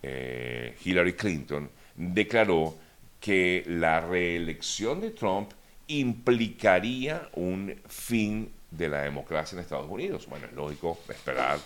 Hillary 0.02 1.12
Clinton, 1.12 1.70
declaró 1.94 2.74
que 3.20 3.66
la 3.68 4.00
reelección 4.00 5.02
de 5.02 5.12
Trump 5.12 5.52
implicaría 5.90 7.30
un 7.34 7.76
fin 7.88 8.52
de 8.72 8.88
la 8.90 9.02
democracia 9.02 9.56
en 9.56 9.62
Estados 9.62 9.90
Unidos. 9.90 10.28
Bueno, 10.28 10.46
es 10.46 10.54
lógico 10.54 11.00
esperar 11.10 11.60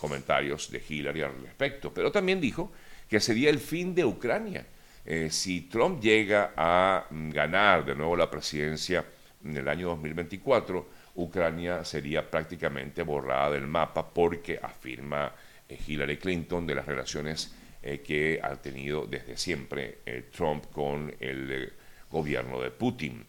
comentarios 0.00 0.70
de 0.70 0.82
Hillary 0.86 1.22
al 1.22 1.42
respecto, 1.42 1.92
pero 1.92 2.12
también 2.12 2.40
dijo 2.40 2.72
que 3.08 3.20
sería 3.20 3.50
el 3.50 3.58
fin 3.58 3.94
de 3.94 4.04
Ucrania. 4.04 4.64
Eh, 5.04 5.28
si 5.30 5.62
Trump 5.62 6.00
llega 6.00 6.52
a 6.56 7.06
ganar 7.10 7.84
de 7.84 7.94
nuevo 7.94 8.16
la 8.16 8.30
presidencia 8.30 9.04
en 9.44 9.56
el 9.56 9.68
año 9.68 9.88
2024, 9.88 10.88
Ucrania 11.16 11.84
sería 11.84 12.28
prácticamente 12.28 13.02
borrada 13.02 13.50
del 13.50 13.66
mapa 13.66 14.08
porque 14.08 14.58
afirma 14.62 15.32
eh, 15.68 15.78
Hillary 15.86 16.16
Clinton 16.16 16.66
de 16.66 16.74
las 16.74 16.86
relaciones 16.86 17.54
eh, 17.82 18.00
que 18.00 18.40
ha 18.42 18.56
tenido 18.56 19.06
desde 19.06 19.36
siempre 19.36 19.98
Trump 20.34 20.66
con 20.72 21.14
el 21.20 21.72
gobierno 22.10 22.60
de 22.60 22.70
Putin. 22.70 23.26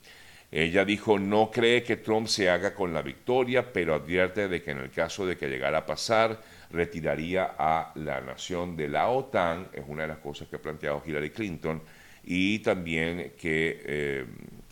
Ella 0.57 0.85
dijo 0.85 1.19
no 1.19 1.51
cree 1.51 1.83
que 1.83 1.97
Trump 1.97 2.27
se 2.27 2.49
haga 2.49 2.73
con 2.73 2.93
la 2.93 3.01
victoria, 3.01 3.73
pero 3.73 3.93
advierte 3.93 4.47
de 4.47 4.63
que 4.63 4.71
en 4.71 4.77
el 4.77 4.89
caso 4.89 5.25
de 5.25 5.35
que 5.35 5.49
llegara 5.49 5.79
a 5.79 5.85
pasar, 5.85 6.39
retiraría 6.71 7.55
a 7.57 7.91
la 7.95 8.21
nación 8.21 8.77
de 8.77 8.87
la 8.87 9.09
OTAN, 9.09 9.67
es 9.73 9.83
una 9.85 10.03
de 10.03 10.07
las 10.07 10.19
cosas 10.19 10.47
que 10.47 10.55
ha 10.55 10.61
planteado 10.61 11.03
Hillary 11.05 11.31
Clinton, 11.31 11.81
y 12.23 12.59
también 12.59 13.33
que, 13.37 14.25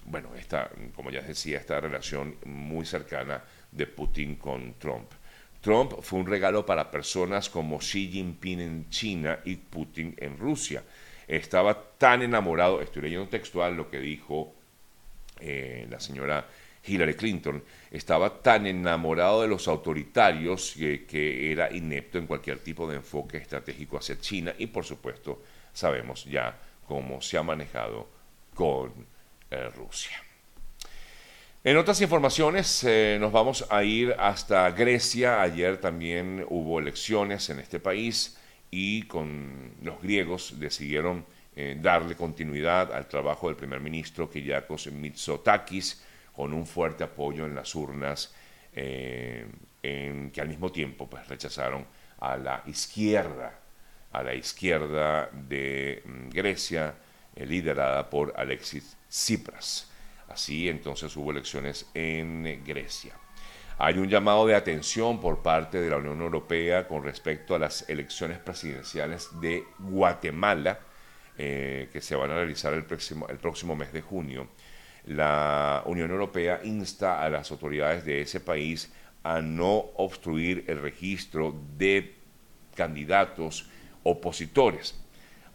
bueno, 0.06 0.30
esta, 0.36 0.70
como 0.96 1.12
ya 1.12 1.20
decía, 1.20 1.58
esta 1.58 1.82
relación 1.82 2.38
muy 2.46 2.86
cercana 2.86 3.44
de 3.70 3.86
Putin 3.86 4.36
con 4.36 4.76
Trump. 4.76 5.12
Trump 5.60 5.96
fue 6.00 6.20
un 6.20 6.28
regalo 6.28 6.66
para 6.66 6.90
personas 6.90 7.50
como 7.50 7.80
Xi 7.80 8.08
Jinping 8.08 8.62
en 8.62 8.90
China 8.90 9.40
y 9.44 9.58
Putin 9.58 10.16
en 10.18 10.38
Rusia. 10.38 10.82
Estaba 11.28 11.78
tan 11.98 12.22
enamorado, 12.22 12.82
estoy 12.82 13.02
leyendo 13.02 13.28
textual 13.28 13.76
lo 13.76 13.90
que 13.90 14.00
dijo 14.00 14.56
eh, 15.44 15.88
la 15.90 16.00
señora 16.00 16.48
Hillary 16.86 17.16
Clinton, 17.16 17.64
estaba 17.92 18.42
tan 18.42 18.68
enamorado 18.68 19.42
de 19.42 19.48
los 19.48 19.68
autoritarios 19.68 20.76
que, 20.76 21.52
era 21.52 21.72
inepto 21.72 22.18
en 22.18 22.28
cualquier 22.28 22.60
tipo 22.60 22.88
de 22.90 22.98
enfoque 22.98 23.38
estratégico 23.38 23.98
hacia 23.98 24.20
China 24.20 24.54
y 24.58 24.68
por 24.68 24.84
supuesto 24.84 25.44
sabemos 25.74 26.26
ya 26.26 26.58
cómo 26.88 27.22
se 27.22 27.38
ha 27.38 27.44
manejado 27.44 28.08
con 28.54 28.92
eh, 29.50 29.70
Rusia. 29.76 30.22
En 31.64 31.78
otras 31.78 32.02
informaciones 32.02 32.84
eh, 32.84 33.18
nos 33.22 33.32
vamos 33.32 33.66
a 33.70 33.84
ir 33.84 34.14
hasta 34.20 34.70
Grecia. 34.72 35.42
Ayer 35.42 35.80
también 35.80 36.46
hubo 36.50 36.80
elecciones 36.80 37.50
en 37.50 37.60
este 37.60 37.80
país 37.80 38.38
y 38.70 39.04
con 39.04 39.72
los 39.82 40.02
griegos 40.02 40.60
decidieron 40.60 41.26
eh, 41.56 41.78
darle 41.80 42.16
continuidad 42.16 42.94
al 42.94 43.08
trabajo 43.08 43.48
del 43.48 43.56
primer 43.56 43.80
ministro 43.80 44.30
Kyriakos 44.30 44.88
Mitsotakis 44.88 46.04
con 46.34 46.54
un 46.54 46.66
fuerte 46.66 47.04
apoyo 47.04 47.46
en 47.46 47.56
las 47.56 47.76
urnas 47.76 48.34
eh, 48.74 49.46
en 49.82 50.32
que 50.32 50.42
al 50.42 50.48
mismo 50.48 50.72
tiempo 50.72 51.10
pues, 51.10 51.28
rechazaron 51.28 51.86
a 52.20 52.38
la 52.38 52.64
izquierda, 52.66 53.60
a 54.12 54.24
la 54.24 54.34
izquierda 54.34 55.30
de 55.32 56.02
mm, 56.06 56.30
Grecia, 56.30 56.96
liderada 57.36 58.10
por 58.10 58.34
Alexis 58.36 58.98
Tsipras. 59.10 59.92
Así 60.30 60.70
entonces 60.70 61.16
hubo 61.16 61.32
elecciones 61.32 61.88
en 61.94 62.64
Grecia. 62.64 63.14
Hay 63.78 63.98
un 63.98 64.08
llamado 64.08 64.46
de 64.46 64.56
atención 64.56 65.20
por 65.20 65.42
parte 65.42 65.82
de 65.82 65.90
la 65.90 65.98
Unión 65.98 66.22
Europea 66.22 66.88
con 66.88 67.04
respecto 67.04 67.56
a 67.56 67.60
las 67.60 67.90
elecciones 67.90 68.38
presidenciales 68.38 69.30
de 69.42 69.64
Guatemala, 69.80 70.80
eh, 71.38 71.90
que 71.92 72.00
se 72.00 72.16
van 72.16 72.30
a 72.30 72.36
realizar 72.36 72.74
el 72.74 72.86
próximo, 72.86 73.28
el 73.28 73.38
próximo 73.38 73.76
mes 73.76 73.92
de 73.92 74.02
junio. 74.02 74.50
La 75.06 75.82
Unión 75.88 76.12
Europea 76.12 76.62
insta 76.64 77.24
a 77.24 77.30
las 77.30 77.50
autoridades 77.52 78.06
de 78.06 78.22
ese 78.22 78.40
país 78.40 78.94
a 79.24 79.42
no 79.42 79.74
obstruir 79.96 80.64
el 80.68 80.80
registro 80.80 81.56
de 81.76 82.14
candidatos 82.76 83.68
opositores. 84.04 85.00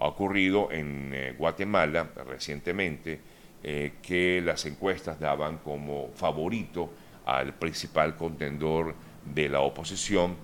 Ha 0.00 0.06
ocurrido 0.06 0.72
en 0.72 1.12
eh, 1.14 1.34
Guatemala 1.38 2.10
recientemente 2.26 3.20
eh, 3.62 3.92
que 4.02 4.42
las 4.44 4.64
encuestas 4.66 5.20
daban 5.20 5.58
como 5.58 6.10
favorito 6.14 6.92
al 7.24 7.54
principal 7.54 8.16
contendor 8.16 8.94
de 9.24 9.48
la 9.48 9.60
oposición, 9.60 10.36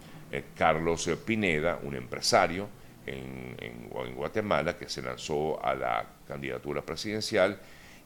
Carlos 0.56 1.08
Pineda, 1.24 1.78
un 1.82 1.94
empresario 1.94 2.68
en, 3.06 4.14
Guatemala 4.14 4.76
que 4.76 4.88
se 4.88 5.02
lanzó 5.02 5.64
a 5.64 5.74
la 5.74 6.06
candidatura 6.26 6.82
presidencial 6.82 7.58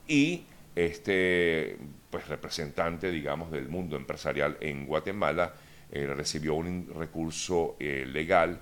y 0.07 0.45
este 0.75 1.77
pues, 2.11 2.27
representante, 2.29 3.11
digamos, 3.11 3.51
del 3.51 3.69
mundo 3.69 3.97
empresarial 3.97 4.57
en 4.61 4.87
Guatemala 4.87 5.53
eh, 5.91 6.07
recibió 6.07 6.55
un 6.55 6.93
recurso 6.97 7.77
legal 7.79 8.61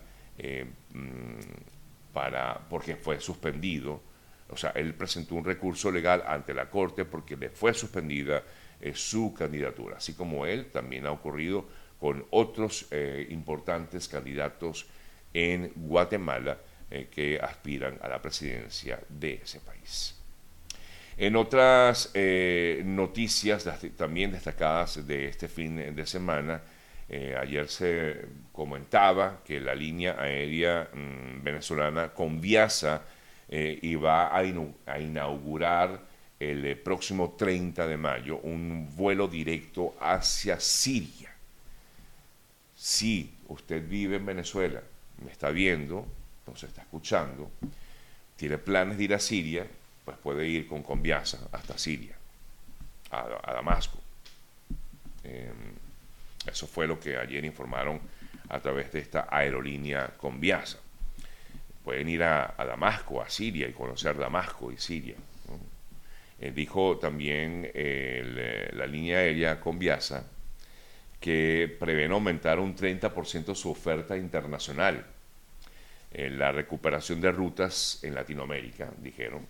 mm, 0.93 2.13
para, 2.13 2.59
porque 2.69 2.97
fue 2.97 3.21
suspendido. 3.21 4.01
O 4.49 4.57
sea, 4.57 4.71
él 4.71 4.95
presentó 4.95 5.35
un 5.35 5.45
recurso 5.45 5.91
legal 5.91 6.23
ante 6.27 6.55
la 6.55 6.71
Corte 6.71 7.05
porque 7.05 7.37
le 7.37 7.51
fue 7.51 7.75
suspendida 7.75 8.43
eh, 8.81 8.93
su 8.95 9.35
candidatura, 9.35 9.97
así 9.97 10.15
como 10.15 10.47
él 10.47 10.67
también 10.71 11.07
ha 11.07 11.11
ocurrido 11.11 11.67
con 11.99 12.27
otros 12.31 12.87
eh, 12.91 13.27
importantes 13.31 14.07
candidatos 14.07 14.87
en 15.37 15.71
Guatemala 15.75 16.57
eh, 16.91 17.09
que 17.11 17.39
aspiran 17.39 17.99
a 18.01 18.09
la 18.09 18.23
presidencia 18.23 18.99
de 19.09 19.35
ese 19.45 19.61
país. 19.61 20.15
En 21.19 21.37
otras 21.37 22.13
noticias 22.85 23.67
también 23.97 24.33
destacadas 24.33 25.07
de 25.07 25.29
este 25.29 25.49
fin 25.49 25.95
de 25.97 26.07
semana, 26.07 26.61
ayer 27.41 27.69
se 27.69 28.27
comentaba 28.53 29.41
que 29.43 29.59
la 29.59 29.75
línea 29.75 30.17
aérea 30.19 30.91
mm, 30.93 31.43
venezolana 31.43 32.13
Conviasa 32.13 33.03
y 33.49 33.95
va 33.95 34.27
a, 34.27 34.43
a 34.87 35.01
inaugurar 35.01 36.01
el 36.39 36.77
próximo 36.79 37.35
30 37.37 37.87
de 37.87 37.97
mayo 37.97 38.39
un 38.39 38.95
vuelo 38.95 39.27
directo 39.27 39.95
hacia 40.01 40.61
Siria. 40.61 41.35
Si 42.75 43.35
usted 43.49 43.87
vive 43.89 44.17
en 44.17 44.27
Venezuela, 44.27 44.83
me 45.25 45.31
está 45.31 45.51
viendo, 45.51 46.07
nos 46.47 46.63
está 46.63 46.83
escuchando, 46.83 47.51
tiene 48.37 48.59
planes 48.59 48.99
de 48.99 49.05
ir 49.05 49.15
a 49.15 49.19
Siria, 49.19 49.67
pues 50.05 50.17
puede 50.19 50.47
ir 50.47 50.67
con 50.67 50.83
Conviasa 50.83 51.39
hasta 51.53 51.79
Siria, 51.79 52.17
a, 53.11 53.53
Damasco. 53.53 53.99
Em, 55.25 55.75
eso 56.47 56.67
fue 56.67 56.87
lo 56.87 57.01
que 57.01 57.17
ayer 57.17 57.45
informaron 57.45 58.01
a 58.49 58.61
través 58.61 58.93
de 58.93 59.01
esta 59.01 59.27
aerolínea 59.31 60.13
Conviasa. 60.17 60.79
Pueden 61.83 62.09
ir 62.09 62.23
a, 62.23 62.55
Damasco, 62.59 63.23
a 63.23 63.29
Siria 63.29 63.69
y 63.69 63.73
conocer 63.73 64.17
Damasco 64.17 64.71
y 64.71 64.77
Siria. 64.77 65.17
Eh, 66.39 66.53
dijo 66.55 66.99
también 66.99 67.71
eh, 67.73 68.71
la 68.75 68.87
línea 68.87 69.19
aérea 69.19 69.59
Conviasa 69.59 70.25
que 71.21 71.75
prevén 71.81 72.13
aumentar 72.13 72.59
un 72.61 72.77
30% 72.77 73.55
su 73.55 73.71
oferta 73.71 74.17
internacional. 74.17 75.07
en 76.13 76.39
la 76.39 76.51
recuperación 76.51 77.21
de 77.21 77.31
rutas 77.31 77.99
en 78.03 78.15
Latinoamérica, 78.15 78.91
dijeron. 79.03 79.47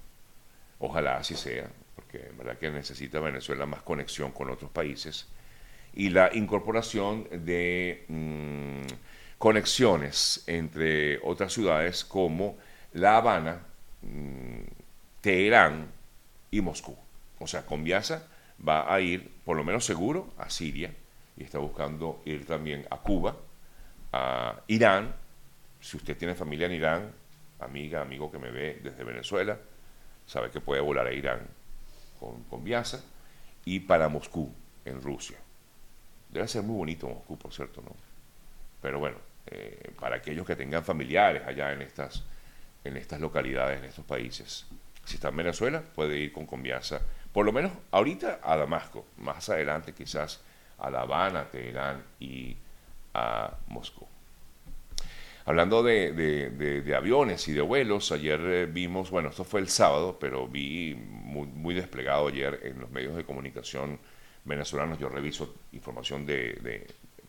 Ojalá 0.80 1.18
así 1.18 1.36
sea, 1.36 1.70
porque 1.94 2.26
en 2.26 2.38
verdad 2.38 2.58
que 2.58 2.70
necesita 2.70 3.20
Venezuela 3.20 3.66
más 3.66 3.82
conexión 3.82 4.32
con 4.32 4.50
otros 4.50 4.70
países. 4.72 5.28
Y 5.94 6.08
la 6.10 6.30
incorporación 6.34 7.28
de 7.30 8.04
mm, 8.08 8.86
conexiones 9.38 10.42
entre 10.48 11.18
otras 11.22 11.52
ciudades 11.52 12.04
como 12.04 12.56
La 12.94 13.18
Habana, 13.18 13.60
mm, 14.02 14.62
Teherán 15.20 15.86
y 16.50 16.60
Moscú. 16.62 16.96
O 17.38 17.46
sea, 17.46 17.64
Conviasa 17.64 18.26
va 18.66 18.92
a 18.92 19.00
ir, 19.00 19.30
por 19.44 19.56
lo 19.56 19.62
menos 19.62 19.84
seguro, 19.84 20.34
a 20.36 20.50
Siria 20.50 20.92
y 21.36 21.44
está 21.44 21.58
buscando 21.58 22.22
ir 22.24 22.46
también 22.46 22.86
a 22.90 22.98
Cuba, 22.98 23.36
a 24.12 24.60
Irán. 24.68 25.14
Si 25.80 25.96
usted 25.96 26.16
tiene 26.16 26.34
familia 26.34 26.66
en 26.66 26.72
Irán, 26.72 27.12
amiga, 27.60 28.00
amigo 28.00 28.30
que 28.30 28.38
me 28.38 28.50
ve 28.50 28.80
desde 28.82 29.04
Venezuela, 29.04 29.58
sabe 30.26 30.50
que 30.50 30.60
puede 30.60 30.80
volar 30.80 31.06
a 31.06 31.12
Irán 31.12 31.40
con, 32.18 32.42
con 32.44 32.64
Viasa 32.64 33.02
y 33.64 33.80
para 33.80 34.08
Moscú, 34.08 34.52
en 34.84 35.02
Rusia. 35.02 35.36
Debe 36.30 36.48
ser 36.48 36.62
muy 36.62 36.76
bonito 36.76 37.08
Moscú, 37.08 37.36
por 37.36 37.52
cierto, 37.52 37.82
¿no? 37.82 37.94
Pero 38.80 38.98
bueno, 38.98 39.16
eh, 39.46 39.92
para 39.98 40.16
aquellos 40.16 40.46
que 40.46 40.56
tengan 40.56 40.84
familiares 40.84 41.42
allá 41.46 41.72
en 41.72 41.82
estas, 41.82 42.24
en 42.84 42.96
estas 42.96 43.20
localidades, 43.20 43.78
en 43.78 43.84
estos 43.84 44.04
países. 44.04 44.66
Si 45.04 45.16
está 45.16 45.28
en 45.28 45.36
Venezuela, 45.36 45.82
puede 45.94 46.18
ir 46.18 46.32
con 46.32 46.46
Conviasa, 46.46 47.00
por 47.32 47.44
lo 47.44 47.52
menos 47.52 47.72
ahorita 47.90 48.40
a 48.42 48.56
Damasco, 48.56 49.06
más 49.18 49.48
adelante 49.48 49.92
quizás 49.92 50.40
a 50.78 50.90
La 50.90 51.02
Habana, 51.02 51.50
Teherán 51.50 52.02
y 52.20 52.56
a 53.14 53.56
Moscú. 53.68 54.06
Hablando 55.46 55.84
de, 55.84 56.92
aviones 56.96 57.46
y 57.46 57.52
de 57.52 57.60
vuelos, 57.60 58.10
ayer 58.10 58.40
eh, 58.40 58.66
vimos, 58.66 59.12
bueno, 59.12 59.28
esto 59.28 59.44
fue 59.44 59.60
el 59.60 59.68
sábado, 59.68 60.18
pero 60.18 60.48
vi 60.48 60.96
muy, 60.96 61.72
desplegado 61.72 62.26
ayer 62.26 62.62
en 62.64 62.80
los 62.80 62.90
medios 62.90 63.14
de 63.14 63.24
comunicación 63.24 64.00
venezolanos, 64.44 64.98
yo 64.98 65.08
reviso 65.08 65.54
información 65.70 66.26
de, 66.26 66.88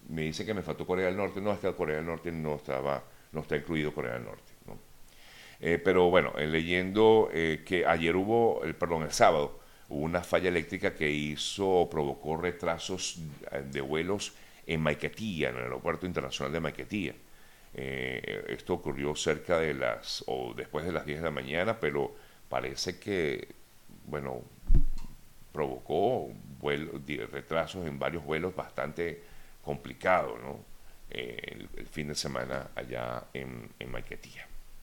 me 0.09 0.23
dice 0.23 0.47
que 0.47 0.55
me 0.55 0.63
faltó 0.63 0.87
Corea 0.87 1.05
del 1.05 1.15
Norte, 1.15 1.41
no 1.41 1.51
es 1.51 1.59
que 1.59 1.71
Corea 1.73 1.97
del 1.97 2.07
Norte 2.07 2.31
no 2.31 2.55
estaba, 2.55 3.03
no 3.33 3.41
está 3.41 3.55
incluido 3.55 3.93
Corea 3.93 4.13
del 4.13 4.25
Norte. 4.25 4.51
Eh, 5.59 5.79
pero 5.83 6.09
bueno, 6.09 6.33
eh, 6.37 6.47
leyendo 6.47 7.29
que 7.31 7.83
ayer 7.87 8.15
hubo, 8.15 8.63
el, 8.63 8.75
perdón, 8.75 9.03
el 9.03 9.11
sábado, 9.11 9.59
una 9.89 10.23
falla 10.23 10.49
eléctrica 10.49 10.93
que 10.93 11.09
hizo, 11.09 11.87
provocó 11.89 12.37
retrasos 12.37 13.19
de 13.71 13.81
vuelos 13.81 14.33
en 14.65 14.81
Maiquetía, 14.81 15.49
en 15.49 15.57
el 15.57 15.63
aeropuerto 15.63 16.05
internacional 16.05 16.51
de 16.51 16.59
Maiquetía. 16.59 17.13
Eh, 17.73 18.45
esto 18.49 18.73
ocurrió 18.73 19.15
cerca 19.15 19.59
de 19.59 19.73
las, 19.73 20.23
o 20.27 20.53
después 20.55 20.85
de 20.85 20.91
las 20.91 21.05
10 21.05 21.19
de 21.19 21.25
la 21.25 21.31
mañana, 21.31 21.79
pero 21.79 22.15
parece 22.49 22.99
que, 22.99 23.47
bueno, 24.05 24.41
provocó 25.51 26.29
retrasos 27.31 27.85
en 27.87 27.97
varios 27.97 28.23
vuelos 28.23 28.55
bastante 28.55 29.21
complicados, 29.63 30.39
¿no? 30.41 30.59
Eh, 31.09 31.67
el, 31.77 31.87
fin 31.87 32.09
de 32.09 32.15
semana 32.15 32.71
allá 32.75 33.25
en, 33.33 33.69
en 33.79 33.91
Maiquetía. 33.91 34.46